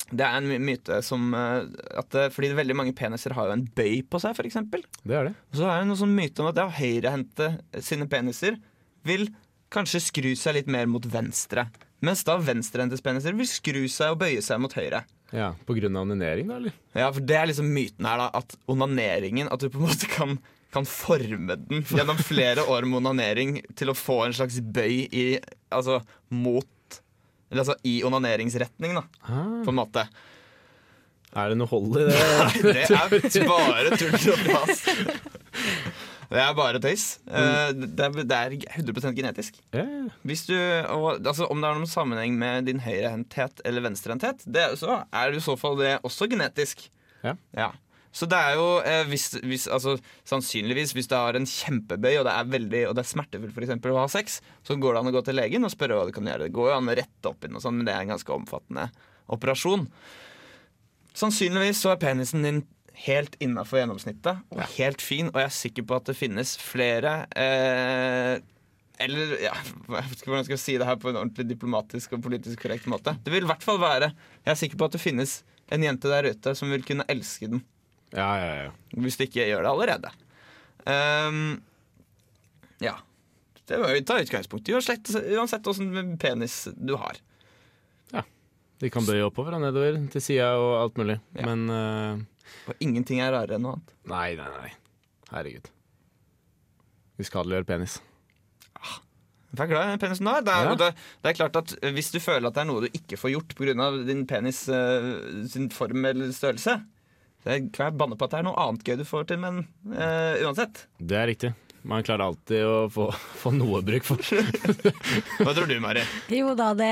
[0.07, 1.65] Det er en myte som eh,
[1.99, 4.61] at, eh, Fordi veldig mange peniser har jo en bøy på seg, f.eks.
[5.03, 5.33] Det er det.
[5.51, 7.49] Og så er det noen sånn myte om at ja, høyrehendte
[7.83, 8.55] sine peniser
[9.07, 9.27] vil
[9.73, 11.67] kanskje skru seg litt mer mot venstre.
[12.05, 15.03] Mens da venstrehendtes peniser vil skru seg og bøye seg mot høyre.
[15.35, 16.75] Ja, På grunn av onanering, da, eller?
[16.95, 18.27] Ja, for Det er liksom myten her, da.
[18.39, 20.37] At onaneringen At du på en måte kan,
[20.73, 25.27] kan forme den gjennom flere år med onanering til å få en slags bøy i
[25.73, 26.99] Altså mot
[27.51, 29.05] Eller altså i onaneringsretning, da.
[29.23, 30.03] Ah, På en måte.
[31.37, 32.17] er det noe hold i det?
[32.17, 34.83] Nei, det er bare tull og fjas.
[36.27, 37.03] Det er bare tøys.
[37.23, 39.61] Eh, det, er, det er 100% genetisk.
[39.71, 40.07] Ja, ja.
[40.27, 40.55] Hvis du,
[40.91, 44.43] og, altså, om det er noen sammenheng med din høyrehendthet eller venstrehendthet,
[44.79, 46.89] så er det i så fall det også genetisk.
[47.23, 47.37] Ja.
[48.15, 52.27] Så det er jo eh, hvis, hvis, altså, Sannsynligvis hvis du har en kjempebøy og
[52.27, 55.01] det er, veldig, og det er smertefullt for eksempel, å ha sex, så går det
[55.01, 56.47] an å gå til legen og spørre hva du kan gjøre.
[56.47, 58.33] Det går jo an å rette opp inn, og sånt, men det er en ganske
[58.33, 58.87] omfattende
[59.33, 59.85] operasjon.
[61.17, 62.63] Sannsynligvis så er penisen din
[63.05, 67.13] helt innafor gjennomsnittet og helt fin, og jeg er sikker på at det finnes flere
[67.37, 68.37] eh,
[69.05, 69.53] Eller ja,
[69.97, 72.63] jeg vet ikke hvordan jeg skal si det her på en ordentlig diplomatisk og politisk
[72.63, 73.13] korrekt måte.
[73.21, 75.39] Det vil i hvert fall være Jeg er sikker på at det finnes
[75.73, 77.61] en jente der ute som vil kunne elske den.
[78.17, 78.71] Ja, ja, ja.
[78.97, 80.11] Hvis de ikke gjør det allerede.
[80.87, 81.39] Um,
[82.83, 82.95] ja.
[83.67, 87.17] Det må vi ta utgangspunkt i, uansett, uansett åssen penis du har.
[88.15, 88.23] Ja.
[88.79, 91.17] De kan bøye oppover og nedover, til sida og alt mulig.
[91.35, 91.47] Ja.
[91.49, 93.95] Men uh, Og ingenting er rarere enn noe annet.
[94.07, 94.71] nei, nei, nei.
[95.33, 95.67] Herregud.
[97.19, 97.97] Uskadeliggjør penis.
[99.57, 100.43] Jeg er glad i den penisen du har.
[100.45, 100.75] Det er, Ja.
[100.79, 100.87] det,
[101.23, 103.55] det er klart at Hvis du føler at det er noe du ikke får gjort
[103.57, 103.87] pga.
[104.05, 105.07] din penis eh,
[105.49, 106.75] sin form eller størrelse,
[107.73, 110.35] kan jeg banne på at det er noe annet gøy du får til, men uh,
[110.47, 110.85] uansett.
[110.99, 111.53] Det er riktig.
[111.87, 113.07] Man klarer alltid å få,
[113.41, 114.21] få noe bruk for.
[115.41, 116.03] Hva tror du, Mari?
[116.33, 116.91] Jo da, det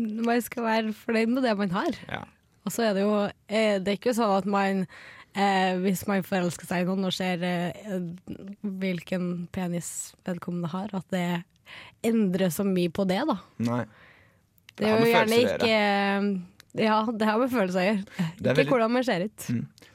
[0.00, 1.96] Man skal være fornøyd med det man har.
[2.08, 2.24] Ja.
[2.66, 4.84] Og så er det jo eh, Det er ikke sånn at man
[5.34, 7.96] eh, hvis man forelsker seg i noen og ser eh,
[8.60, 11.26] hvilken penis vedkommende har, at det
[12.06, 13.36] endrer så mye på det, da.
[13.62, 13.84] Nei.
[14.74, 15.78] Det det er jo gjerne ikke
[16.78, 18.04] Ja, det har med følelser å gjøre.
[18.38, 19.46] Ikke veldig- hvordan man ser ut.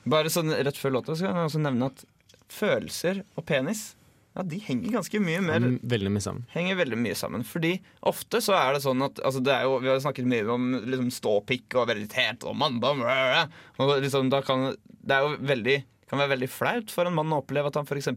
[0.05, 2.03] Bare sånn rett før låta skal jeg også nevne at
[2.51, 3.95] følelser og penis
[4.35, 6.43] ja, de henger ganske mye mer Mm, Veldig mye sammen.
[6.51, 7.43] henger veldig mye sammen.
[7.47, 10.49] Fordi ofte så er det sånn at altså det er jo, Vi har snakket mye
[10.51, 12.99] om liksom, ståpikk og veritet og manndom.
[13.79, 15.77] Og liksom, da kan, det er jo veldig,
[16.09, 18.11] kan være veldig flaut for en mann å oppleve at han f.eks.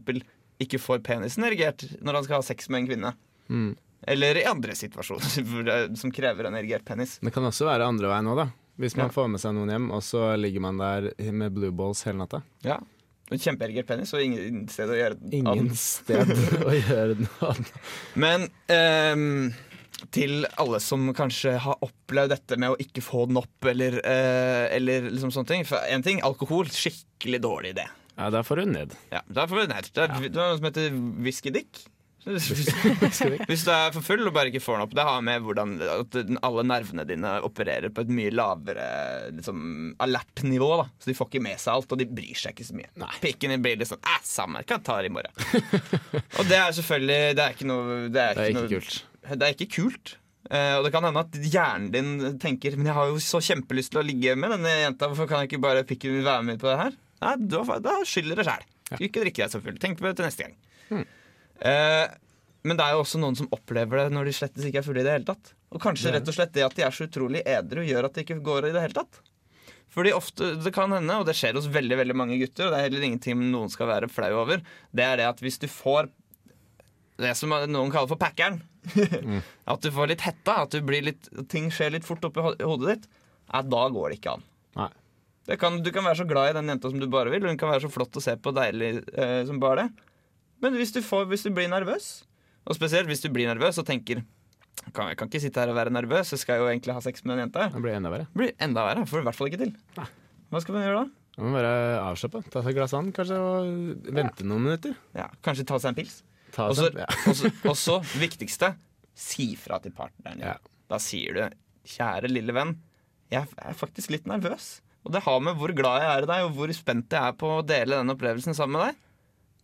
[0.59, 3.13] ikke får penisen erigert når han skal ha sex med en kvinne.
[3.49, 3.77] Mm.
[4.07, 7.17] Eller i andre situasjoner som krever en erigert penis.
[7.23, 8.47] Det kan også være andre veien òg, da.
[8.79, 9.11] Hvis man Ja.
[9.11, 12.39] får med seg noen hjem, og så ligger man der med blue balls hele natta.
[12.63, 12.77] Ja.
[13.29, 16.31] En Kjempeerigert penis og ingen sted å gjøre det Ingen sted
[16.63, 17.73] å gjøre noe annet.
[18.17, 19.51] Men um,
[20.15, 24.65] til alle som kanskje har opplevd dette med å ikke få den opp, eller, uh,
[24.73, 25.67] eller liksom sånne ting.
[25.67, 27.85] For en ting, alkohol, skikkelig dårlig idé.
[28.15, 28.95] Ja, da får du ned.
[29.11, 29.91] Ja, da får vi ned.
[29.93, 31.83] Det er, er noe som heter whiskydick.
[32.27, 34.95] Hvis du er for full og bare ikke får den opp.
[34.97, 38.87] Det har med hvordan at alle nervene dine opererer på et mye lavere
[39.37, 40.69] liksom, alert nivå.
[40.81, 40.87] Da.
[40.99, 42.91] Så de får ikke med seg alt, og de bryr seg ikke så mye.
[42.99, 43.11] Nei.
[43.23, 45.31] Pikken din blir litt sånn Æh, samme, kan ta det i morgen.
[46.39, 48.73] og det er selvfølgelig Det er ikke noe Det er Det er ikke, ikke noe,
[48.73, 48.97] kult.
[49.29, 50.15] Det er ikke kult.
[50.49, 53.91] Uh, og det kan hende at hjernen din tenker Men jeg har jo så kjempelyst
[53.93, 55.11] til å ligge med denne jenta.
[55.11, 56.97] Hvorfor kan jeg ikke bare pikken være med på det her?
[57.19, 58.67] Nei, da, da skylder det sjæl.
[58.97, 59.79] Ikke drikke deg så full.
[59.81, 61.07] Tenk på det til neste gang.
[61.61, 62.07] Eh,
[62.67, 65.01] men det er jo også noen som opplever det når de slettes ikke er fulle
[65.01, 65.53] i det hele tatt.
[65.71, 68.25] Og kanskje rett og slett det at de er så utrolig edru, gjør at det
[68.25, 69.21] ikke går i det hele tatt.
[69.89, 72.79] Fordi ofte, det kan hende, og det skjer hos veldig veldig mange gutter, og det
[72.81, 74.61] er heller ingenting noen skal være flau over,
[74.93, 76.11] det er det at hvis du får
[77.19, 78.59] det som noen kaller for packeren,
[79.71, 82.53] at du får litt hetta, at du blir litt, ting skjer litt fort oppi ho-
[82.61, 83.09] hodet ditt,
[83.49, 84.45] ja, da går det ikke an.
[84.77, 84.91] Nei.
[85.49, 87.49] Det kan, du kan være så glad i den jenta som du bare vil, og
[87.49, 90.05] hun kan være så flott å se på deilig eh, som bare det.
[90.63, 92.09] Men hvis du, får, hvis du blir nervøs,
[92.67, 94.23] og spesielt hvis du blir nervøs og tenker
[94.95, 97.23] kan, Jeg kan ikke sitte her og være nervøs, jeg skal jo egentlig ha sex
[97.25, 97.67] med den jenta.
[97.73, 98.27] Det blir enda verre.
[98.35, 99.05] Blir enda verre.
[99.09, 99.73] Får du i hvert fall ikke til.
[100.49, 101.19] Hva skal man gjøre da?
[101.39, 102.41] Man må være avslappa.
[102.51, 104.95] Ta seg et glass vann, kanskje, og vente noen minutter.
[105.15, 106.17] Ja, kanskje ta seg en pils.
[106.55, 107.99] Ta Og så, ja.
[108.23, 108.73] viktigste,
[109.15, 110.41] si fra til partneren.
[110.43, 110.57] Ja.
[110.89, 111.43] Da sier du
[111.89, 112.77] 'kjære lille venn,
[113.31, 114.79] jeg er faktisk litt nervøs'.
[115.05, 117.37] Og det har med hvor glad jeg er i deg, og hvor spent jeg er
[117.39, 118.97] på å dele den opplevelsen sammen med deg.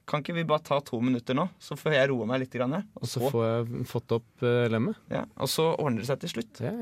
[0.06, 2.54] Kan ikke vi bare ta to minutter nå, så får jeg roe meg litt?
[2.56, 4.96] Grann, og, så får jeg fått opp uh, lemmet.
[5.12, 6.62] ja, og så ordner det seg til slutt.
[6.64, 6.74] Ja.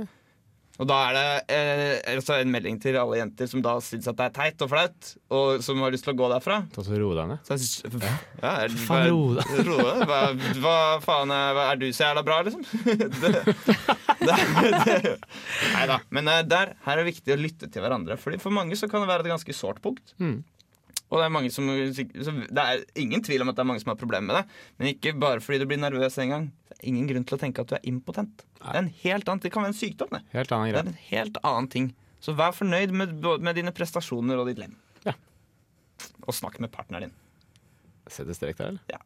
[0.81, 4.17] Og da er det eh, altså en melding til alle jenter som da syns at
[4.17, 6.55] det er teit og flaut, og som har lyst til å gå derfra.
[6.73, 7.39] Ta så Ro deg ned.
[7.45, 7.77] Så jeg synes,
[8.41, 9.45] ja, er, Faen, ro deg.
[9.67, 10.01] ro deg.
[10.09, 10.19] Hva,
[10.63, 12.63] hva faen er, hva, er du så jævla bra, liksom?
[15.75, 15.97] nei da.
[16.09, 18.17] Men eh, der, her er det viktig å lytte til hverandre.
[18.17, 20.07] Fordi For mange så kan det være et ganske sårt punkt.
[20.17, 20.41] Mm.
[21.13, 23.99] Og det er, som, det er ingen tvil om at det er mange som har
[23.99, 24.61] problemer med det.
[24.79, 26.47] Men ikke bare fordi du blir nervøs en gang.
[26.71, 28.41] Det er ingen grunn til å tenke at du er impotent.
[28.57, 30.15] Det er en helt annen, det kan være en sykdom.
[30.15, 30.23] Det.
[30.33, 31.91] Helt annen Det er en helt annen ting.
[32.23, 34.73] Så vær fornøyd med, med dine prestasjoner og ditt lem.
[35.05, 35.13] Ja.
[36.25, 37.17] Og snakk med partneren din.
[38.11, 38.83] Sette strek der, eller?
[38.89, 39.03] Ja.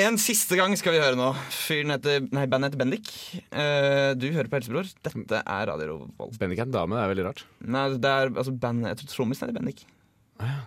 [0.00, 1.28] En siste gang skal vi høre nå.
[1.52, 3.10] Fyren heter, nei, Bandet heter Bendik.
[3.52, 4.88] Uh, du hører på Helsebror.
[5.04, 6.38] Dette er Radio Revolt.
[6.40, 7.44] Bendik er en dame, det er veldig rart.
[7.60, 9.84] Nei, det er altså band, Jeg tror trommisen heter Bendik.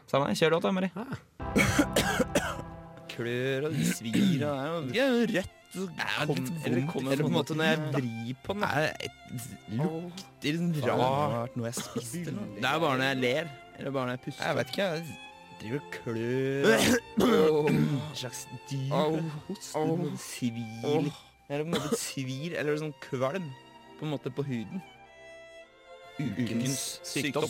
[0.07, 0.37] Samme det.
[0.39, 0.89] Kjør låta, Mari.
[3.17, 5.53] klør og svir og det er jo Det rett.
[5.77, 8.63] Eller kommer eller på en måte når jeg vrir på den.
[10.41, 12.33] Det lukter rart noe jeg spiste.
[12.33, 13.49] Det er bare når jeg ler.
[13.77, 14.45] Eller bare når jeg puster.
[14.47, 15.01] Jeg vet ikke, jeg
[15.61, 19.17] driver og klør En slags dyr Au.
[19.47, 21.09] host det svir
[21.49, 23.47] Eller på en måte svir Eller sånn kvalm
[23.97, 24.83] På en måte på huden
[26.17, 27.49] Ukens sykdom.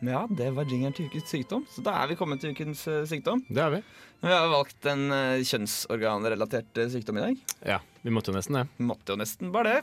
[0.00, 3.02] Ja, det var jingeren til ukens sykdom Så da er vi kommet til ukens eh,
[3.08, 3.80] sykdom Det er vi.
[4.22, 8.60] Vi har valgt en uh, kjønnsorganrelatert eh, sykdom i dag Ja, vi måtte jo nesten
[8.60, 8.64] det.
[8.78, 9.82] Måtte jo nesten bare det.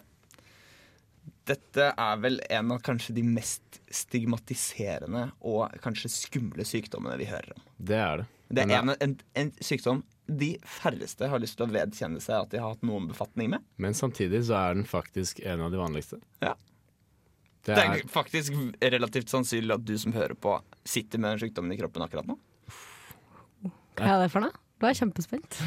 [1.52, 7.52] Dette er vel en av kanskje de mest stigmatiserende og kanskje skumle sykdommene vi hører
[7.54, 7.66] om.
[7.78, 8.28] Det er det.
[8.56, 12.54] Det er en, en, en sykdom de færreste har lyst til å vedkjenne seg at
[12.54, 13.66] de har hatt noen befatning med.
[13.82, 16.22] Men samtidig så er den faktisk en av de vanligste.
[16.42, 16.56] Ja.
[17.66, 21.42] Det Det er, er faktisk relativt sannsynlig at du som hører på, sitter med den
[21.48, 22.38] sykdommen i kroppen akkurat nå.
[23.96, 24.54] Hva er det for noe?
[24.82, 25.58] Du er kjempespent.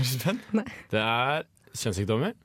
[0.92, 2.36] det er kjønnssykdommer.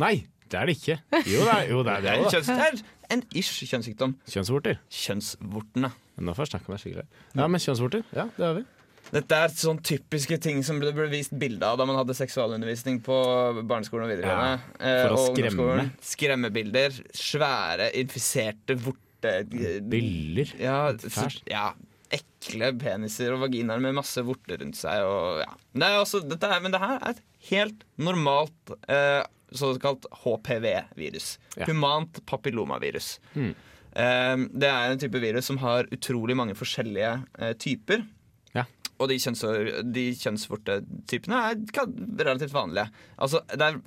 [0.00, 0.14] Nei,
[0.48, 0.96] det er det ikke.
[1.28, 2.68] Jo, det er, jo, det er Det det er en, kjønns, det
[3.10, 4.14] er en ish kjønnssykdom.
[4.32, 4.78] Kjønnsvorter.
[5.02, 5.90] Kjønnsvortene.
[6.20, 7.06] Nå får jeg snakke meg skikkelig.
[7.36, 8.64] Ja, men kjønnsvorter, ja, det har vi.
[9.10, 13.00] Dette er sånn typiske ting som det ble vist bilde av da man hadde seksualundervisning
[13.04, 13.16] på
[13.60, 14.56] barneskolen og videregående.
[14.78, 15.86] Ja, eh, for å og skremme.
[16.12, 16.98] Skremmebilder.
[17.16, 19.06] Svære, infiserte vorte...
[19.90, 20.54] Biller.
[20.56, 21.42] Ja, Fælt.
[21.50, 21.72] ja,
[22.14, 25.02] ekle peniser og vaginaer med masse vorter rundt seg.
[25.06, 25.50] Og, ja.
[25.82, 29.22] det også, dette er, men det her er et helt normalt eh,
[29.56, 31.34] såkalt HPV-virus.
[31.58, 31.66] Ja.
[31.68, 33.16] Humant papillomavirus.
[33.34, 33.52] Mm.
[33.90, 38.06] Eh, det er en type virus som har utrolig mange forskjellige eh, typer.
[39.00, 39.16] Og de,
[39.96, 41.58] de kjønnsvortetypene er
[42.20, 42.90] relativt vanlige.
[43.16, 43.78] Altså, det er,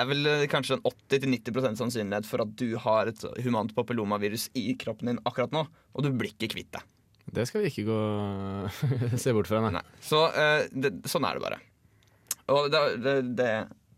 [0.00, 4.72] er vel eh, kanskje en 80-90% sannsynlighet for at du har et humant papillomavirus i
[4.80, 5.62] kroppen din akkurat nå,
[5.94, 6.82] og du blir ikke kvitt det.
[7.30, 7.98] Det skal vi ikke gå
[9.22, 9.70] se bort fra, nei.
[9.78, 9.84] Nei.
[10.02, 11.60] Så uh, det, sånn er det bare.
[12.50, 13.50] Og det, det, det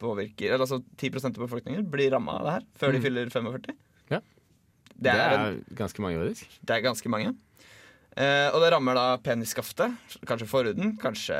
[0.02, 3.04] påvirker eller Altså 10% av befolkningen blir ramma av det her før de Mm.
[3.06, 3.78] fyller 45.
[4.12, 4.18] Ja.
[5.02, 6.58] Det er, det er ganske mange, faktisk.
[6.68, 7.32] det er ganske mange.
[8.16, 9.94] Eh, og det rammer da penisskaftet,
[10.28, 11.36] kanskje forhuden, kanskje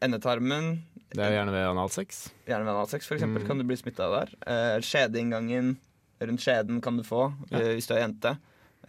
[0.00, 0.78] endetarmen.
[1.12, 2.28] Det er gjerne ved analsex.
[2.48, 3.46] Gjerne ved analsex, for eksempel, Mm.
[3.48, 4.28] kan du bli smitta av der.
[4.46, 5.76] Eh, skjedeinngangen
[6.20, 7.58] rundt skjeden kan du få Ja.
[7.58, 8.38] eh, hvis du er jente.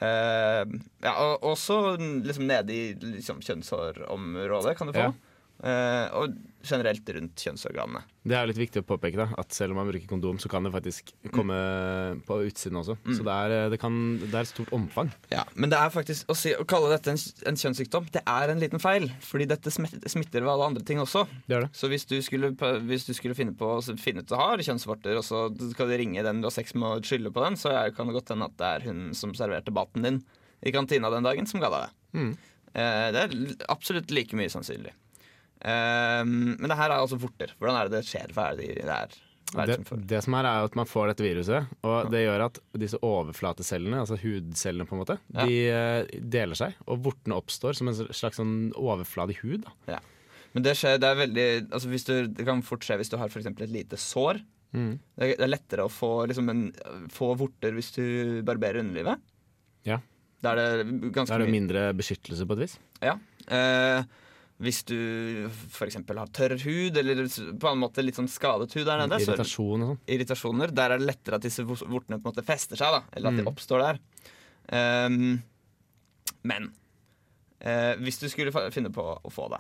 [0.01, 0.65] Eh,
[1.03, 4.99] ja, og også liksom nede i liksom, kjønnshårområdet kan du få.
[4.99, 5.13] Ja.
[5.61, 6.33] Eh, og
[6.65, 8.01] generelt rundt kjønnsorganene.
[8.25, 10.65] Det er litt viktig å påpeke da, at selv om man bruker kondom, så kan
[10.65, 11.57] det faktisk komme
[12.25, 12.95] på utsiden også.
[13.01, 13.13] Mm.
[13.17, 15.11] Så det er, det, kan, det er et stort omfang.
[15.33, 18.53] Ja, Men det er faktisk å, si, å kalle dette en, en kjønnssykdom, det er
[18.53, 19.09] en liten feil.
[19.25, 21.25] Fordi dette smitter, ved alle andre ting også.
[21.45, 21.71] Det er det.
[21.77, 22.53] Så hvis du skulle,
[22.89, 26.25] hvis du skulle finne på finne ut du har kjønnsvorter, og så skal du ringe
[26.25, 28.49] den du har sex med og skylde på den, så er, kan det godt hende
[28.49, 30.23] at det er hun som serverte baten din
[30.61, 32.21] i kantina den dagen, som ga deg det.
[32.21, 32.33] Mm.
[32.71, 33.37] Eh, det er
[33.73, 34.93] absolutt like mye sannsynlig.
[35.61, 37.53] Eh, men det her er altså vorter.
[37.59, 38.33] Hvordan er det det skjer?
[38.35, 39.19] Hva er det det er?
[39.51, 42.45] Det Det, som det som er, er at man får dette viruset, og det gjør
[42.45, 45.43] at disse overflatecellene, altså hudcellene, på en måte, Ja.
[45.45, 49.67] de eh, deler seg, og vortene oppstår som en slags sånn overfladig hud.
[49.91, 49.99] Ja.
[50.53, 53.15] Men det skjer, det er veldig altså hvis du, Det kan fort skje hvis du
[53.19, 54.41] har for et lite sår.
[54.71, 54.99] Mm.
[55.19, 56.63] Det er, det er lettere å få, liksom en,
[57.11, 58.03] få vorter hvis du
[58.47, 59.19] barberer underlivet.
[59.87, 59.99] Ja.
[60.41, 62.77] Da er det ganske Da er det mindre beskyttelse på et vis.
[63.03, 63.17] Ja.
[63.51, 64.03] Eh,
[64.61, 64.95] hvis du
[65.49, 65.97] f.eks.
[66.05, 67.23] har tørr hud, eller
[67.57, 70.01] på en måte litt sånn skadet hud der nede, så Irritasjon og sånn.
[70.15, 73.31] irritasjoner, der er det lettere at disse vortene på en måte fester seg, da, eller
[73.33, 73.49] at de Mm.
[73.53, 74.01] oppstår der.
[74.71, 75.41] Um,
[76.47, 76.67] men
[77.65, 79.59] uh, hvis du skulle finne på å få det,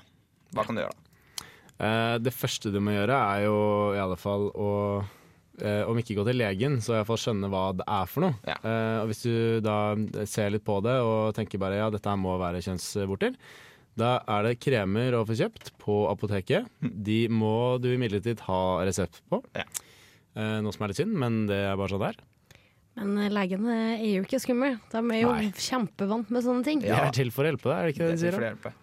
[0.55, 1.47] hva kan du gjøre da?
[1.81, 3.57] Uh, det første du må gjøre, er jo
[3.95, 4.69] i alle fall å
[5.01, 8.37] uh, om ikke gå til legen, så iallfall skjønne hva det er for noe.
[8.47, 8.55] Ja.
[9.01, 9.33] Og hvis du
[9.65, 9.75] da
[10.29, 13.35] ser litt på det og tenker bare ja, dette her må være kjønnsvorter,
[13.97, 16.67] da er det kremer å få kjøpt på apoteket.
[16.81, 19.41] De må du imidlertid ha resept på.
[19.57, 19.65] Ja.
[20.35, 22.21] Eh, noe som er litt synd, men det er bare sånn det er.
[23.01, 24.73] Men eh, legene er jo ikke skumle.
[24.91, 25.49] De er jo Nei.
[25.55, 26.79] kjempevant med sånne ting.
[26.83, 27.05] De Ja.
[27.07, 28.55] er til for å hjelpe deg, er det ikke det Det de er sier?
[28.55, 28.77] for da?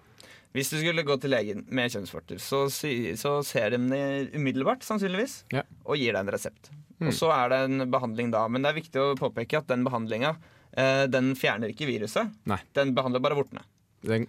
[0.57, 4.81] Hvis du skulle gå til legen med kjønnsvorter, så, si, så ser de det umiddelbart,
[4.83, 5.63] sannsynligvis, Ja.
[5.85, 6.71] og gir deg en resept.
[7.01, 7.09] Mm.
[7.09, 9.85] Og så er det en behandling da, men det er viktig å påpeke at den
[9.85, 10.37] behandlinga
[10.77, 12.33] eh, den fjerner ikke viruset.
[12.47, 12.59] Nei.
[12.75, 13.61] Den behandler bare vortene.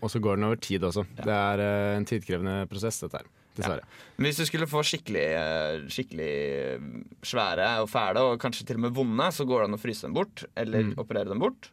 [0.02, 1.04] Og så går den over tid også.
[1.20, 1.24] Ja.
[1.28, 3.28] Det er uh, en tidkrevende prosess, dette her.
[3.60, 3.82] Dessverre.
[3.84, 4.24] Ja.
[4.24, 6.84] hvis du skulle få skikkelig, eh, skikkelig eh,
[7.28, 10.06] svære og fæle, og kanskje til og med vonde, så går det an å fryse
[10.06, 10.94] dem bort, eller Mm.
[11.02, 11.72] operere dem bort.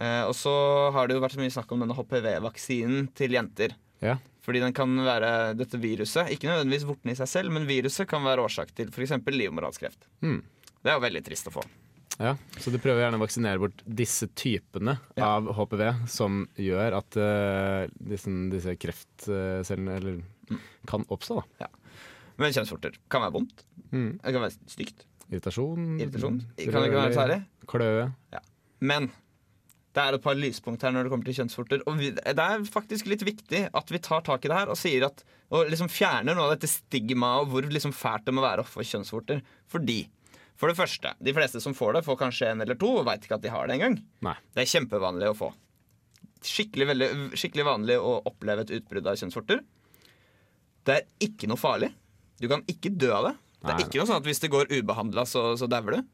[0.00, 0.52] Uh, og så
[0.92, 3.76] har det jo vært så mye snakk om denne HPV-vaksinen til jenter.
[4.02, 4.18] Ja.
[4.44, 8.22] Fordi den kan være dette viruset, ikke nødvendigvis vorten i seg selv, men viruset kan
[8.26, 9.14] være årsak til f.eks.
[9.24, 10.04] livmorhalskreft.
[10.20, 10.42] Mm.
[10.82, 11.62] Det er jo veldig trist å få.
[12.20, 15.32] Ja, Så du prøver gjerne å vaksinere bort disse typene Ja.
[15.34, 20.20] av HPV som gjør at uh, disse, disse kreftcellene eller,
[20.86, 21.40] kan oppstå.
[21.58, 21.68] da.
[22.38, 23.64] Men kjønnsvorter kan være vondt.
[23.90, 24.18] Mm.
[24.22, 25.04] Det kan være stygt.
[25.30, 25.98] Irritasjon.
[26.02, 26.40] Irritasjon.
[26.56, 27.40] Det ikke være særlig.
[27.70, 28.08] Kløe.
[28.84, 29.08] Men
[29.94, 31.84] det er et par lyspunkt her når det kommer til kjønnsvorter.
[31.86, 34.78] Og vi, det er faktisk litt viktig at vi tar tak i det her og
[34.78, 35.22] sier at
[35.54, 38.66] Og liksom fjerner noe av dette stigmaet og hvor liksom fælt det må være å
[38.66, 39.42] få kjønnsvorter.
[39.70, 40.00] Fordi
[40.60, 43.24] for det første, de fleste som får det, får kanskje en eller to og veit
[43.26, 43.96] ikke at de har det engang.
[44.54, 45.50] Det er kjempevanlig å få.
[46.44, 47.08] Skikkelig, veldig,
[47.40, 49.62] skikkelig vanlig å oppleve et utbrudd av kjønnsvorter.
[50.84, 51.90] Det er ikke noe farlig.
[52.38, 53.34] Du kan ikke dø av det.
[53.64, 53.86] Det er Nei.
[53.86, 56.10] ikke noe sånn at hvis det går ubehandla, så, så dauer du.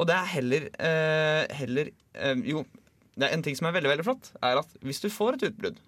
[0.00, 2.64] Og det er heller, eh, heller eh, Jo,
[3.14, 5.50] det er en ting som er veldig veldig flott, er at hvis du får et
[5.52, 5.78] utbrudd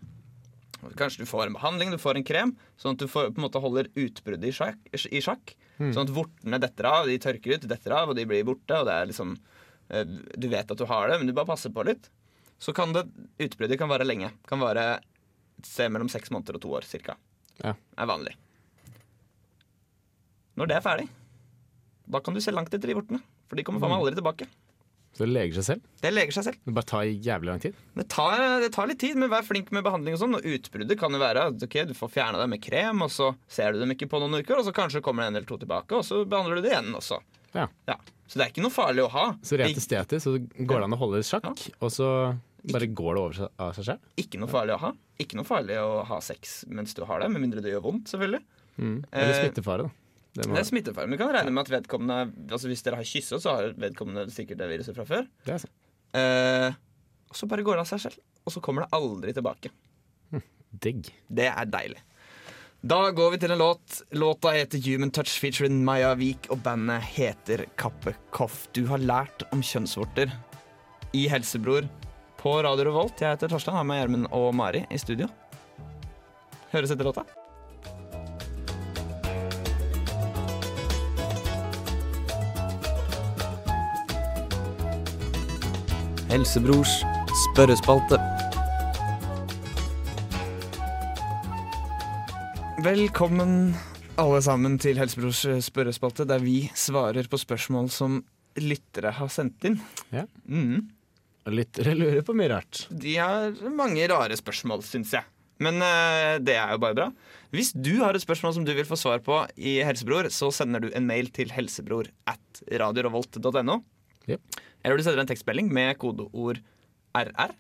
[0.95, 3.47] Kanskje du får en behandling, du får en krem, sånn at du får, på en
[3.49, 5.57] måte holder utbruddet i sjakk, i sjakk.
[5.77, 8.79] Sånn at vortene detter av, de tørker ut, detter av, og de blir borte.
[8.81, 9.35] Og det er liksom
[9.93, 12.09] eh, Du vet at du har det, men du bare passer på litt.
[12.59, 13.05] Så kan det
[13.45, 14.31] utbruddet kan vare lenge.
[14.49, 17.19] Kan vare et sted mellom seks måneder og to år cirka.
[17.61, 17.75] Ja.
[17.77, 18.33] Er vanlig.
[20.57, 21.09] Når det er ferdig,
[22.09, 23.21] da kan du se langt etter de vortene.
[23.47, 24.49] For de kommer faen meg aldri tilbake.
[25.17, 25.85] Så det leger seg selv.
[26.05, 26.59] Det leger seg selv.
[26.67, 27.77] Det bare tar jævlig lang tid.
[27.97, 30.37] Det tar, det tar litt tid, men vær flink med behandling og sånn.
[30.37, 33.31] Og utbruddet kan jo være at okay, du får fjerna det med krem, og så
[33.49, 35.57] ser du dem ikke på noen uker, og så kanskje kommer det en eller to
[35.63, 37.23] tilbake, og så behandler du det igjen også.
[37.57, 37.65] Ja.
[38.27, 39.27] Så det er ikke noe farlig å ha.
[39.47, 42.11] Så rent estetisk så går det an å holde det i sjakk, og så
[42.67, 44.09] bare går det over av seg selv.
[44.21, 44.95] ikke noe farlig å ha.
[45.23, 48.11] Ikke noe farlig å ha sex mens du har det, med mindre det gjør vondt,
[48.13, 48.43] selvfølgelig.
[48.77, 48.99] Mm.
[49.13, 50.06] Eller smittefare, da.
[50.37, 51.09] Det Det er smittefare.
[51.09, 54.61] Men kan regne med at vedkommende Altså Hvis dere har kyssa, så har vedkommende sikkert
[54.61, 55.29] det viruset fra før.
[55.47, 55.73] det er sant.
[56.17, 56.75] Eh,
[57.31, 58.21] og så bare går det av seg selv.
[58.47, 59.73] Og så kommer det aldri tilbake.
[60.77, 61.09] Digg.
[61.33, 62.03] Det er deilig.
[62.87, 64.03] Da går vi til en låt.
[64.15, 68.69] Låta heter Human Touch featuring Maja Vik, og bandet heter Kappekoff.
[68.77, 70.31] Du har lært om kjønnsvorter
[71.17, 71.89] i Helsebror
[72.39, 73.19] på Radio Revolt.
[73.25, 75.27] Jeg heter Torstein, har med Gjermund og Mari i studio.
[76.71, 77.25] Høres etter låta.
[86.37, 86.91] Helsebrors
[87.47, 88.19] spørrespalte.
[92.85, 93.71] Velkommen
[94.21, 98.21] alle sammen til Helsebrors spørrespalte, der vi svarer på spørsmål som
[98.61, 99.79] lyttere har sendt inn.
[100.13, 100.27] Ja.
[100.45, 100.91] Mm.
[101.57, 102.85] Lyttere lurer på mye rart.
[102.93, 105.25] De har mange rare spørsmål, syns jeg.
[105.65, 107.11] Men eh, det er jo bare bra.
[107.49, 110.85] Hvis du har et spørsmål som du vil få svar på i Helsebror, så sender
[110.85, 113.81] du en mail til helsebror at radiorevolt.no.
[114.27, 114.43] Jep.
[114.87, 116.61] Eller du sender en tekstmelding med kodeord
[117.19, 117.55] RR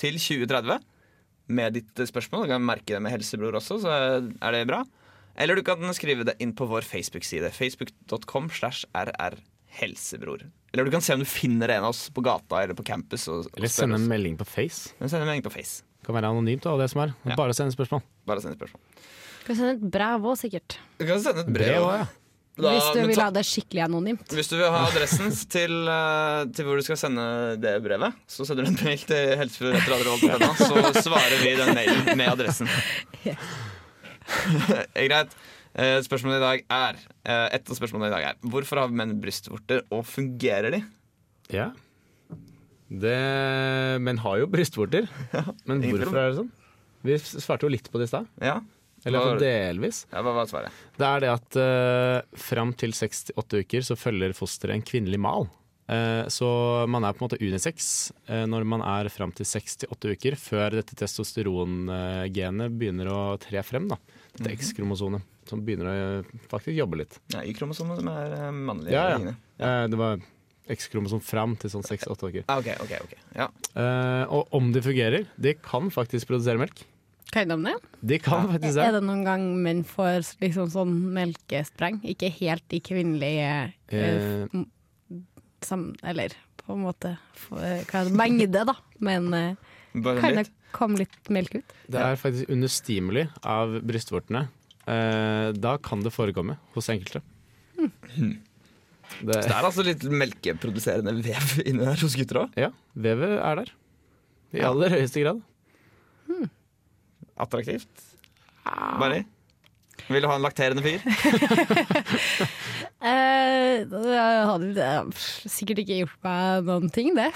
[0.00, 0.78] til 2030
[1.52, 2.46] med ditt spørsmål.
[2.46, 4.80] Du kan merke det med Helsebror også, så er det bra.
[5.40, 7.50] Eller du kan skrive det inn på vår Facebook-side.
[7.54, 10.46] Facebook.com slash rrhelsebror.
[10.72, 13.26] Eller du kan se om du finner en av oss på gata eller på campus.
[13.28, 14.94] Og, og Eller sende en melding på Face.
[15.00, 15.82] Men send en melding på Face.
[16.06, 17.14] Kan være anonymt, og det som er.
[17.28, 17.36] Ja.
[17.38, 18.04] Bare send spørsmål.
[18.28, 18.80] Bare send spørsmål.
[19.40, 20.78] Du Kan sende et brev òg, sikkert.
[21.00, 21.74] Du kan sende et brev.
[21.74, 22.08] Brev også, ja.
[22.58, 24.26] Da- Hvis du vil ta- ha det skikkelig anonymt.
[24.36, 28.44] hvis du vil ha adressen til, eh, til hvor du skal sende det brevet, så
[28.44, 32.68] sender du en mail til helsebror.no, så svarer vi den mailen med adressen.
[34.94, 35.32] Greit.
[35.74, 39.12] Eh, Spørsmålet i dag er eh, Et av spørsmålene i dag er Hvorfor har menn
[39.22, 40.82] brystvorter, og fungerer de?
[41.54, 41.70] ja.
[42.90, 45.04] Det, Menn har jo brystvorter.
[45.70, 46.48] Men hvorfor er det sånn?
[47.06, 48.26] Vi svarte jo litt på det i stad.
[48.42, 48.56] Ja.
[49.04, 50.02] Eller Hva- delvis.
[50.12, 50.82] ja hva var svaret?
[50.98, 55.48] Det er det at uh, fram til 68 uker så følger fosteret en kvinnelig mal.
[55.90, 56.46] Eh, så
[56.86, 57.86] man er på en måte unisex
[58.30, 63.88] eh, når man er fram til 68 uker, før dette testosterongenet begynner å tre frem.
[63.90, 63.98] da.
[64.36, 65.96] Dette X-kromosonet, som begynner å
[66.52, 67.18] faktisk jobbe litt.
[67.34, 68.94] Ja, Y-kromosomet som er mannlige.
[68.94, 69.34] Ja, ja.
[69.58, 70.22] Eh, det var
[70.70, 72.46] X-kromosom fram til sånn 68 uker.
[72.46, 73.16] Ah, ok, ok, ok.
[73.34, 73.48] Ja.
[74.30, 76.84] Og om de fungerer, de kan faktisk produsere melk.
[77.30, 77.74] Kan de det?
[78.02, 79.00] De kan faktisk Er det.
[79.00, 82.00] det noen gang menn får liksom sånn melkespreng?
[82.10, 84.46] Ikke helt i kvinnelig eh, Eh,
[85.62, 88.74] sam, Eller på en måte for, hva er det, mengde, da.
[89.02, 89.54] Men eh,
[89.94, 91.72] Bare kan det komme litt melk ut?
[91.90, 94.44] Det er faktisk under stimuli av brystvortene.
[94.90, 97.22] Eh, da kan det forekomme hos enkelte.
[97.76, 98.36] Det,
[99.26, 102.58] Det er altså litt melkeproduserende vev inni der hos gutter òg.
[102.58, 103.72] ja, vevet er der.
[104.54, 105.42] I aller høyeste grad.
[107.40, 108.08] Attraktivt.
[109.00, 109.24] Mari?
[110.10, 111.00] Vil du ha en lakterende fyr?
[113.00, 114.86] Eh, det hadde
[115.48, 117.30] sikkert ikke gjort meg noen ting, det.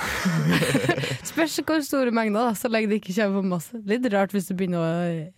[1.31, 3.81] Spørs hvor store mengder, da, så lenge det ikke kommer for masse.
[3.89, 4.91] Litt rart hvis det begynner å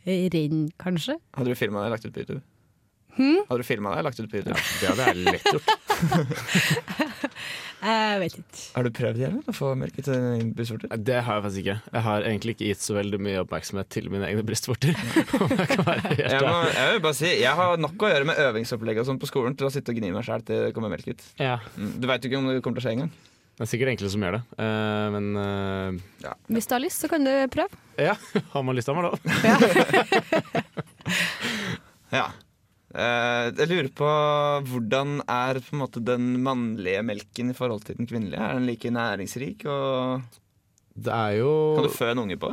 [0.03, 1.15] renne, kanskje.
[1.39, 2.43] Hadde du filma det og lagt ut på YouTube?
[3.17, 4.61] Hadde du filma det og lagt ut på YouTube?
[4.81, 5.69] Det hadde jeg lett gjort.
[7.87, 8.63] Jeg vet ikke.
[8.75, 10.91] Har du prøvd Gjermund, å få melke til din brystvorter?
[11.07, 11.75] Det har jeg faktisk ikke.
[11.93, 14.97] Jeg har egentlig ikke gitt så veldig mye oppmerksomhet til mine egne brystvorter.
[14.97, 19.07] Jeg Jeg, må, jeg vil bare si, jeg har nok å gjøre med øvingsopplegg og
[19.11, 21.23] sånn på skolen til å sitte og gni meg sjæl til det kommer melk ut.
[21.39, 21.59] Ja.
[21.77, 21.93] Mm.
[22.03, 23.13] Du veit jo ikke om det kommer til å skje engang.
[23.57, 27.09] Det er sikkert enkle som gjør det, uh, men eh, Hvis du har lyst, så
[27.09, 27.79] kan du prøve.
[27.97, 28.17] ja,
[28.53, 29.17] har man lyst, har man lov.
[32.13, 32.27] Ja.
[32.27, 32.46] Eh,
[32.97, 34.11] jeg lurer på
[34.71, 38.41] hvordan er på en måte den mannlige melken i forhold til den kvinnelige?
[38.41, 39.67] Er den like næringsrik?
[39.69, 40.23] Og
[40.97, 42.53] Det er jo kan du fø en unge på?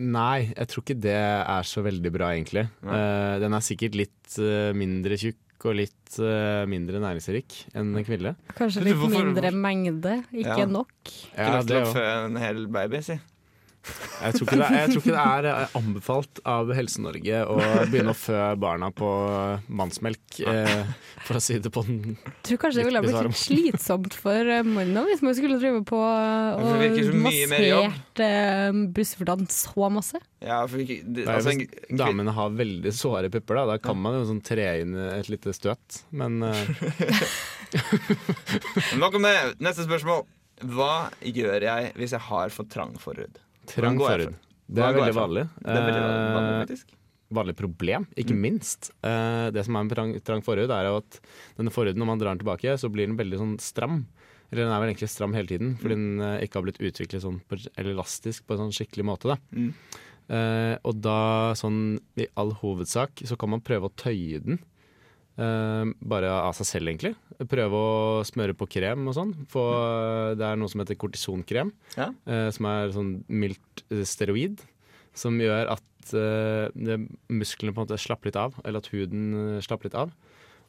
[0.00, 2.64] Nei, jeg tror ikke det er så veldig bra, egentlig.
[2.86, 8.06] Eh, den er sikkert litt uh, mindre tjukk og litt uh, mindre næringsrik enn den
[8.06, 8.36] kvinnelige.
[8.58, 10.68] Kanskje litt mindre mengde, ikke Ja.
[10.70, 10.94] nok.
[11.34, 13.18] Ikke nok til å fø en hel baby, si.
[14.18, 17.56] Jeg tror, ikke det, jeg tror ikke det er eh, anbefalt av Helse-Norge å
[17.88, 20.82] begynne å fø barna på eh, mannsmelk, eh,
[21.24, 24.52] for å si det på den Jeg tror kanskje det ville blitt litt slitsomt for
[24.56, 26.66] eh, mannen hvis man skulle drive på og
[27.22, 28.22] massert
[28.98, 30.20] brystvortene så masse.
[30.44, 34.18] Ja, for ikke, det, altså, en, damene har veldig såre pupper, da, da kan man
[34.18, 36.02] jo sånn tre inn et lite støt.
[36.10, 36.64] Men eh,
[39.02, 39.36] Nok om det.
[39.62, 40.26] Neste spørsmål.
[40.74, 43.38] Hva gjør jeg hvis jeg har for trang forhud?
[43.68, 44.34] Trang forhud.
[44.68, 45.44] Det er veldig vanlig.
[45.64, 46.94] Det er veldig vanlig, Eh, faktisk.
[47.32, 48.40] vanlig problem, ikke Mm.
[48.40, 48.90] minst.
[49.02, 51.20] Eh, det som er med trang, trang forhud, er at
[51.56, 54.06] denne forhuden, når man drar den tilbake, så blir den veldig sånn stram.
[54.50, 57.20] Eller den er vel egentlig stram hele tiden, fordi den eh, ikke har blitt utviklet
[57.22, 57.40] sånn
[57.76, 59.28] elastisk på en sånn skikkelig måte.
[59.28, 59.36] Da.
[59.54, 59.74] Mm.
[60.84, 64.58] Og da, sånn i all hovedsak, så kan man prøve å tøye den.
[65.38, 67.14] Eh, bare av seg selv, egentlig.
[67.48, 69.34] Prøve å smøre på krem og sånn.
[69.50, 69.62] Få,
[70.38, 72.10] det er noe som heter kortisonkrem, Ja.
[72.28, 74.60] uh, som er sånn mildt eh, steroid.
[75.18, 76.98] Som gjør at eh, det,
[77.30, 80.12] musklene på en måte slapper litt av, eller at huden slapper litt av.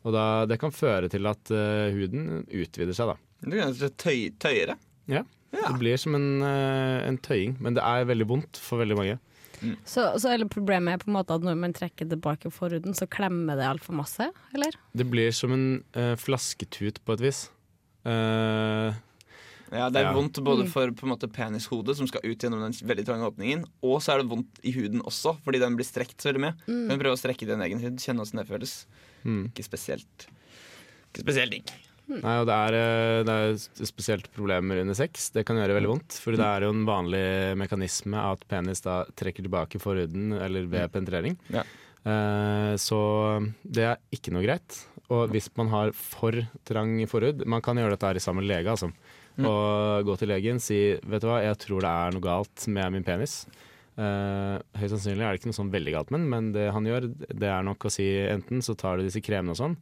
[0.08, 3.18] Og da, det kan føre til at huden utvider seg, da.
[3.44, 4.78] Du kan tøy, tøye det.
[5.12, 5.26] Ja.
[5.52, 5.66] Ja.
[5.74, 9.18] Det blir som en, en tøying, men det er veldig vondt for veldig mange.
[9.86, 13.08] Så, så hele problemet er på en måte at når man trekker tilbake forhuden, så
[13.12, 14.72] klemmer det altfor masse, eller?
[14.96, 17.46] Det blir som en uh, flasketut på et vis.
[18.08, 18.94] Uh,
[19.72, 20.14] Ja, Det er Ja.
[20.16, 20.70] vondt både Mm.
[20.72, 24.14] for på en måte penishodet, som skal ut gjennom den veldig trange åpningen, og så
[24.16, 26.56] er det vondt i huden også, fordi den blir strekt så veldig mye.
[26.68, 26.88] Mm.
[26.88, 28.86] Men prøv å strekke din egen hud, kjenne åssen det føles.
[29.24, 29.52] mm.
[29.54, 30.26] Ikke spesielt
[31.14, 31.70] Ikke spesielt digg.
[32.10, 35.30] Nei, og det er, eh, det er spesielt problemer under sex.
[35.36, 36.18] Det kan gjøre veldig vondt.
[36.24, 37.24] For det er jo en vanlig
[37.60, 41.38] mekanisme at penis da trekker tilbake forhuden eller ved penetrering.
[41.54, 41.64] Ja.
[42.10, 43.00] Eh, så
[43.62, 44.82] det er ikke noe greit.
[45.10, 46.36] Og hvis man har for
[46.70, 48.92] trang forhud Man kan gjøre dette her i sammen med lege, altså.
[49.40, 52.94] Og gå til legen si Vet du hva, jeg tror det er noe galt med
[52.94, 53.42] min penis.
[54.00, 56.86] Uh, høyst sannsynlig er det ikke noe sånn veldig galt med den, men det han
[56.88, 59.74] gjør, det er nok å si enten så tar du disse kremene og sånn,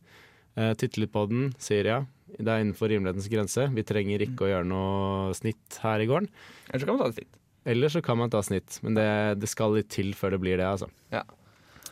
[0.57, 1.99] uh, titter litt på den, sier ja,
[2.35, 6.27] det er innenfor rimelighetens grense, vi trenger ikke å gjøre noe snitt her i gården.
[6.69, 7.39] Eller så kan man ta et snitt.
[7.67, 9.07] Eller så kan man ta snitt, men det,
[9.41, 10.87] det skal litt til før det blir det, altså.
[11.11, 11.23] Ja.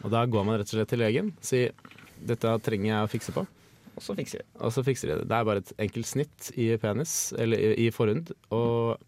[0.03, 1.73] Og da går man rett og slett til legen, og sier
[2.25, 3.43] dette trenger jeg å fikse på,
[3.95, 4.61] Og så fikser de det.
[4.61, 5.27] og så fikser de det.
[5.31, 8.99] Det er bare et enkelt snitt i penis, eller i, i forhud, og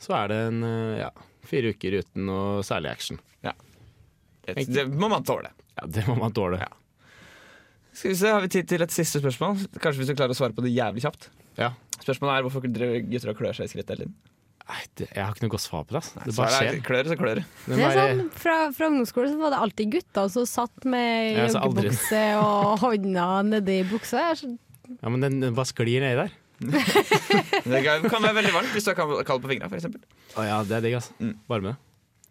[0.00, 1.10] så er det en eh, ja,
[1.48, 3.20] fire uker uten noe særlig action.
[4.46, 5.48] Det, det må man tåle.
[5.74, 6.60] Ja, det må man tåle.
[6.62, 6.68] Ja.
[7.96, 9.56] Skal vi se, Har vi tid til et siste spørsmål?
[9.80, 11.30] Kanskje hvis du klarer å svare på det jævlig kjapt.
[11.56, 11.72] Ja.
[11.96, 14.16] Spørsmålet er hvorfor gutter og klør seg i skrittet hele tiden.
[14.66, 16.00] Nei, det, jeg har ikke noe godt svar på det.
[16.02, 16.22] Altså.
[16.24, 16.80] Det bare er skjer.
[16.88, 17.44] klør, så klør det.
[17.70, 22.82] Er sånn, fra, fra ungdomsskolen så var det alltid gutter som satt med joggebukse og
[22.82, 24.24] hånda nedi buksa.
[24.34, 26.34] Ja, men den, den bare sklir nedi der.
[26.66, 28.96] Det kan kan være veldig varmt hvis du er
[29.28, 29.86] kald på fingra, f.eks.
[30.40, 31.14] Å ja, det er digg, altså.
[31.20, 31.34] Mm.
[31.52, 31.76] Varme.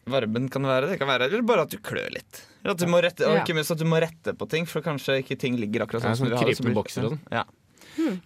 [0.05, 2.43] Varmen kan være det, kan være eller bare at du klør litt.
[2.61, 4.85] Eller At du må rette, og ikke minst at du må rette på ting, for
[4.85, 6.57] kanskje ikke ting ligger akkurat sånn som sånn du har ha det.
[6.59, 7.23] så bokser og sånn.
[7.33, 7.45] Ja.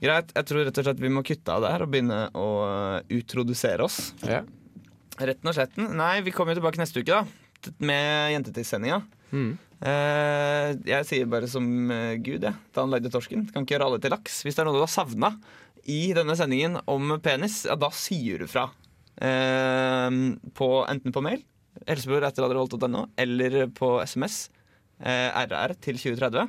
[0.02, 0.34] Greit.
[0.36, 2.48] Jeg tror rett og slett vi må kutte av der og begynne å
[3.16, 4.00] utrodusere oss.
[4.28, 4.42] Ja.
[5.20, 5.90] Retten og sletten.
[6.00, 7.72] Nei, vi kommer jo tilbake neste uke, da.
[7.84, 9.02] Med Jentetidssendinga.
[9.36, 9.50] Mm.
[9.80, 12.56] Eh, jeg sier bare som eh, Gud, jeg.
[12.76, 13.48] Da han lagde torsken.
[13.54, 14.42] Kan ikke gjøre alle til laks.
[14.44, 15.34] Hvis det er noe du har savna
[15.90, 18.68] i denne sendingen om penis, ja, da sier du fra.
[19.20, 20.10] Eh,
[20.56, 21.44] på, enten på mail,
[21.88, 24.50] helsebror.no, eller på SMS,
[25.02, 26.48] eh, RR til 2030.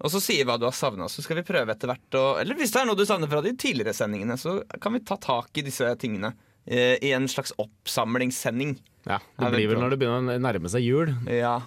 [0.00, 2.56] Og så sier hva du har savna, så skal vi prøve etter hvert å Eller
[2.56, 5.52] hvis det er noe du savner fra de tidligere sendingene, så kan vi ta tak
[5.60, 6.32] i disse tingene
[6.64, 8.78] eh, i en slags oppsamlingssending.
[9.04, 9.20] ja.
[9.36, 11.12] Det blir vel når det begynner å nærme seg jul.
[11.28, 11.58] Ja,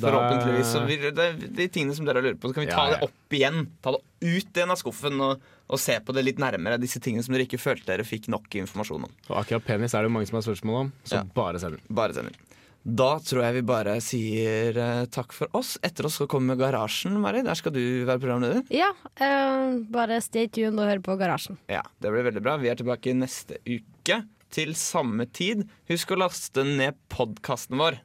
[0.00, 0.70] forhåpentligvis.
[0.72, 1.26] Så vi, det
[1.56, 2.96] de tingene som dere lurer på, så kan vi ta Ja, ja.
[2.96, 3.66] det opp igjen.
[3.84, 6.78] Ta det ut igjen av skuffen og, og se på det litt nærmere.
[6.80, 9.12] Disse tingene som dere ikke følte dere fikk nok informasjon om.
[9.30, 11.24] Og akkurat penis er det jo mange som har spørsmål om, så Ja.
[11.36, 11.84] bare send den.
[11.94, 12.40] Bare send inn.
[12.82, 15.76] Da tror jeg vi bare sier uh, takk for oss.
[15.86, 17.44] Etter oss skal komme Garasjen, Mari.
[17.46, 18.64] Der skal du være programleder.
[18.74, 18.88] Ja,
[19.22, 21.58] Uh, bare stay tuned og hør på Garasjen.
[21.70, 22.56] Ja, Det blir veldig bra.
[22.58, 25.62] Vi er tilbake neste uke til samme tid.
[25.88, 28.00] Husk å laste ned podkasten vår.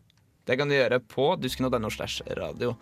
[0.47, 1.89] Det kan du gjøre på dusken.no
[2.39, 2.75] radio.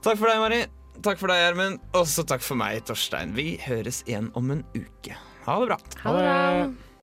[0.00, 0.60] Takk for deg, Mari.
[1.02, 1.80] Takk for deg, Gjermund.
[1.98, 3.34] Og så takk for meg, Torstein.
[3.36, 5.16] Vi høres igjen om en uke.
[5.46, 5.80] Ha det bra.
[6.04, 6.89] Ha det bra.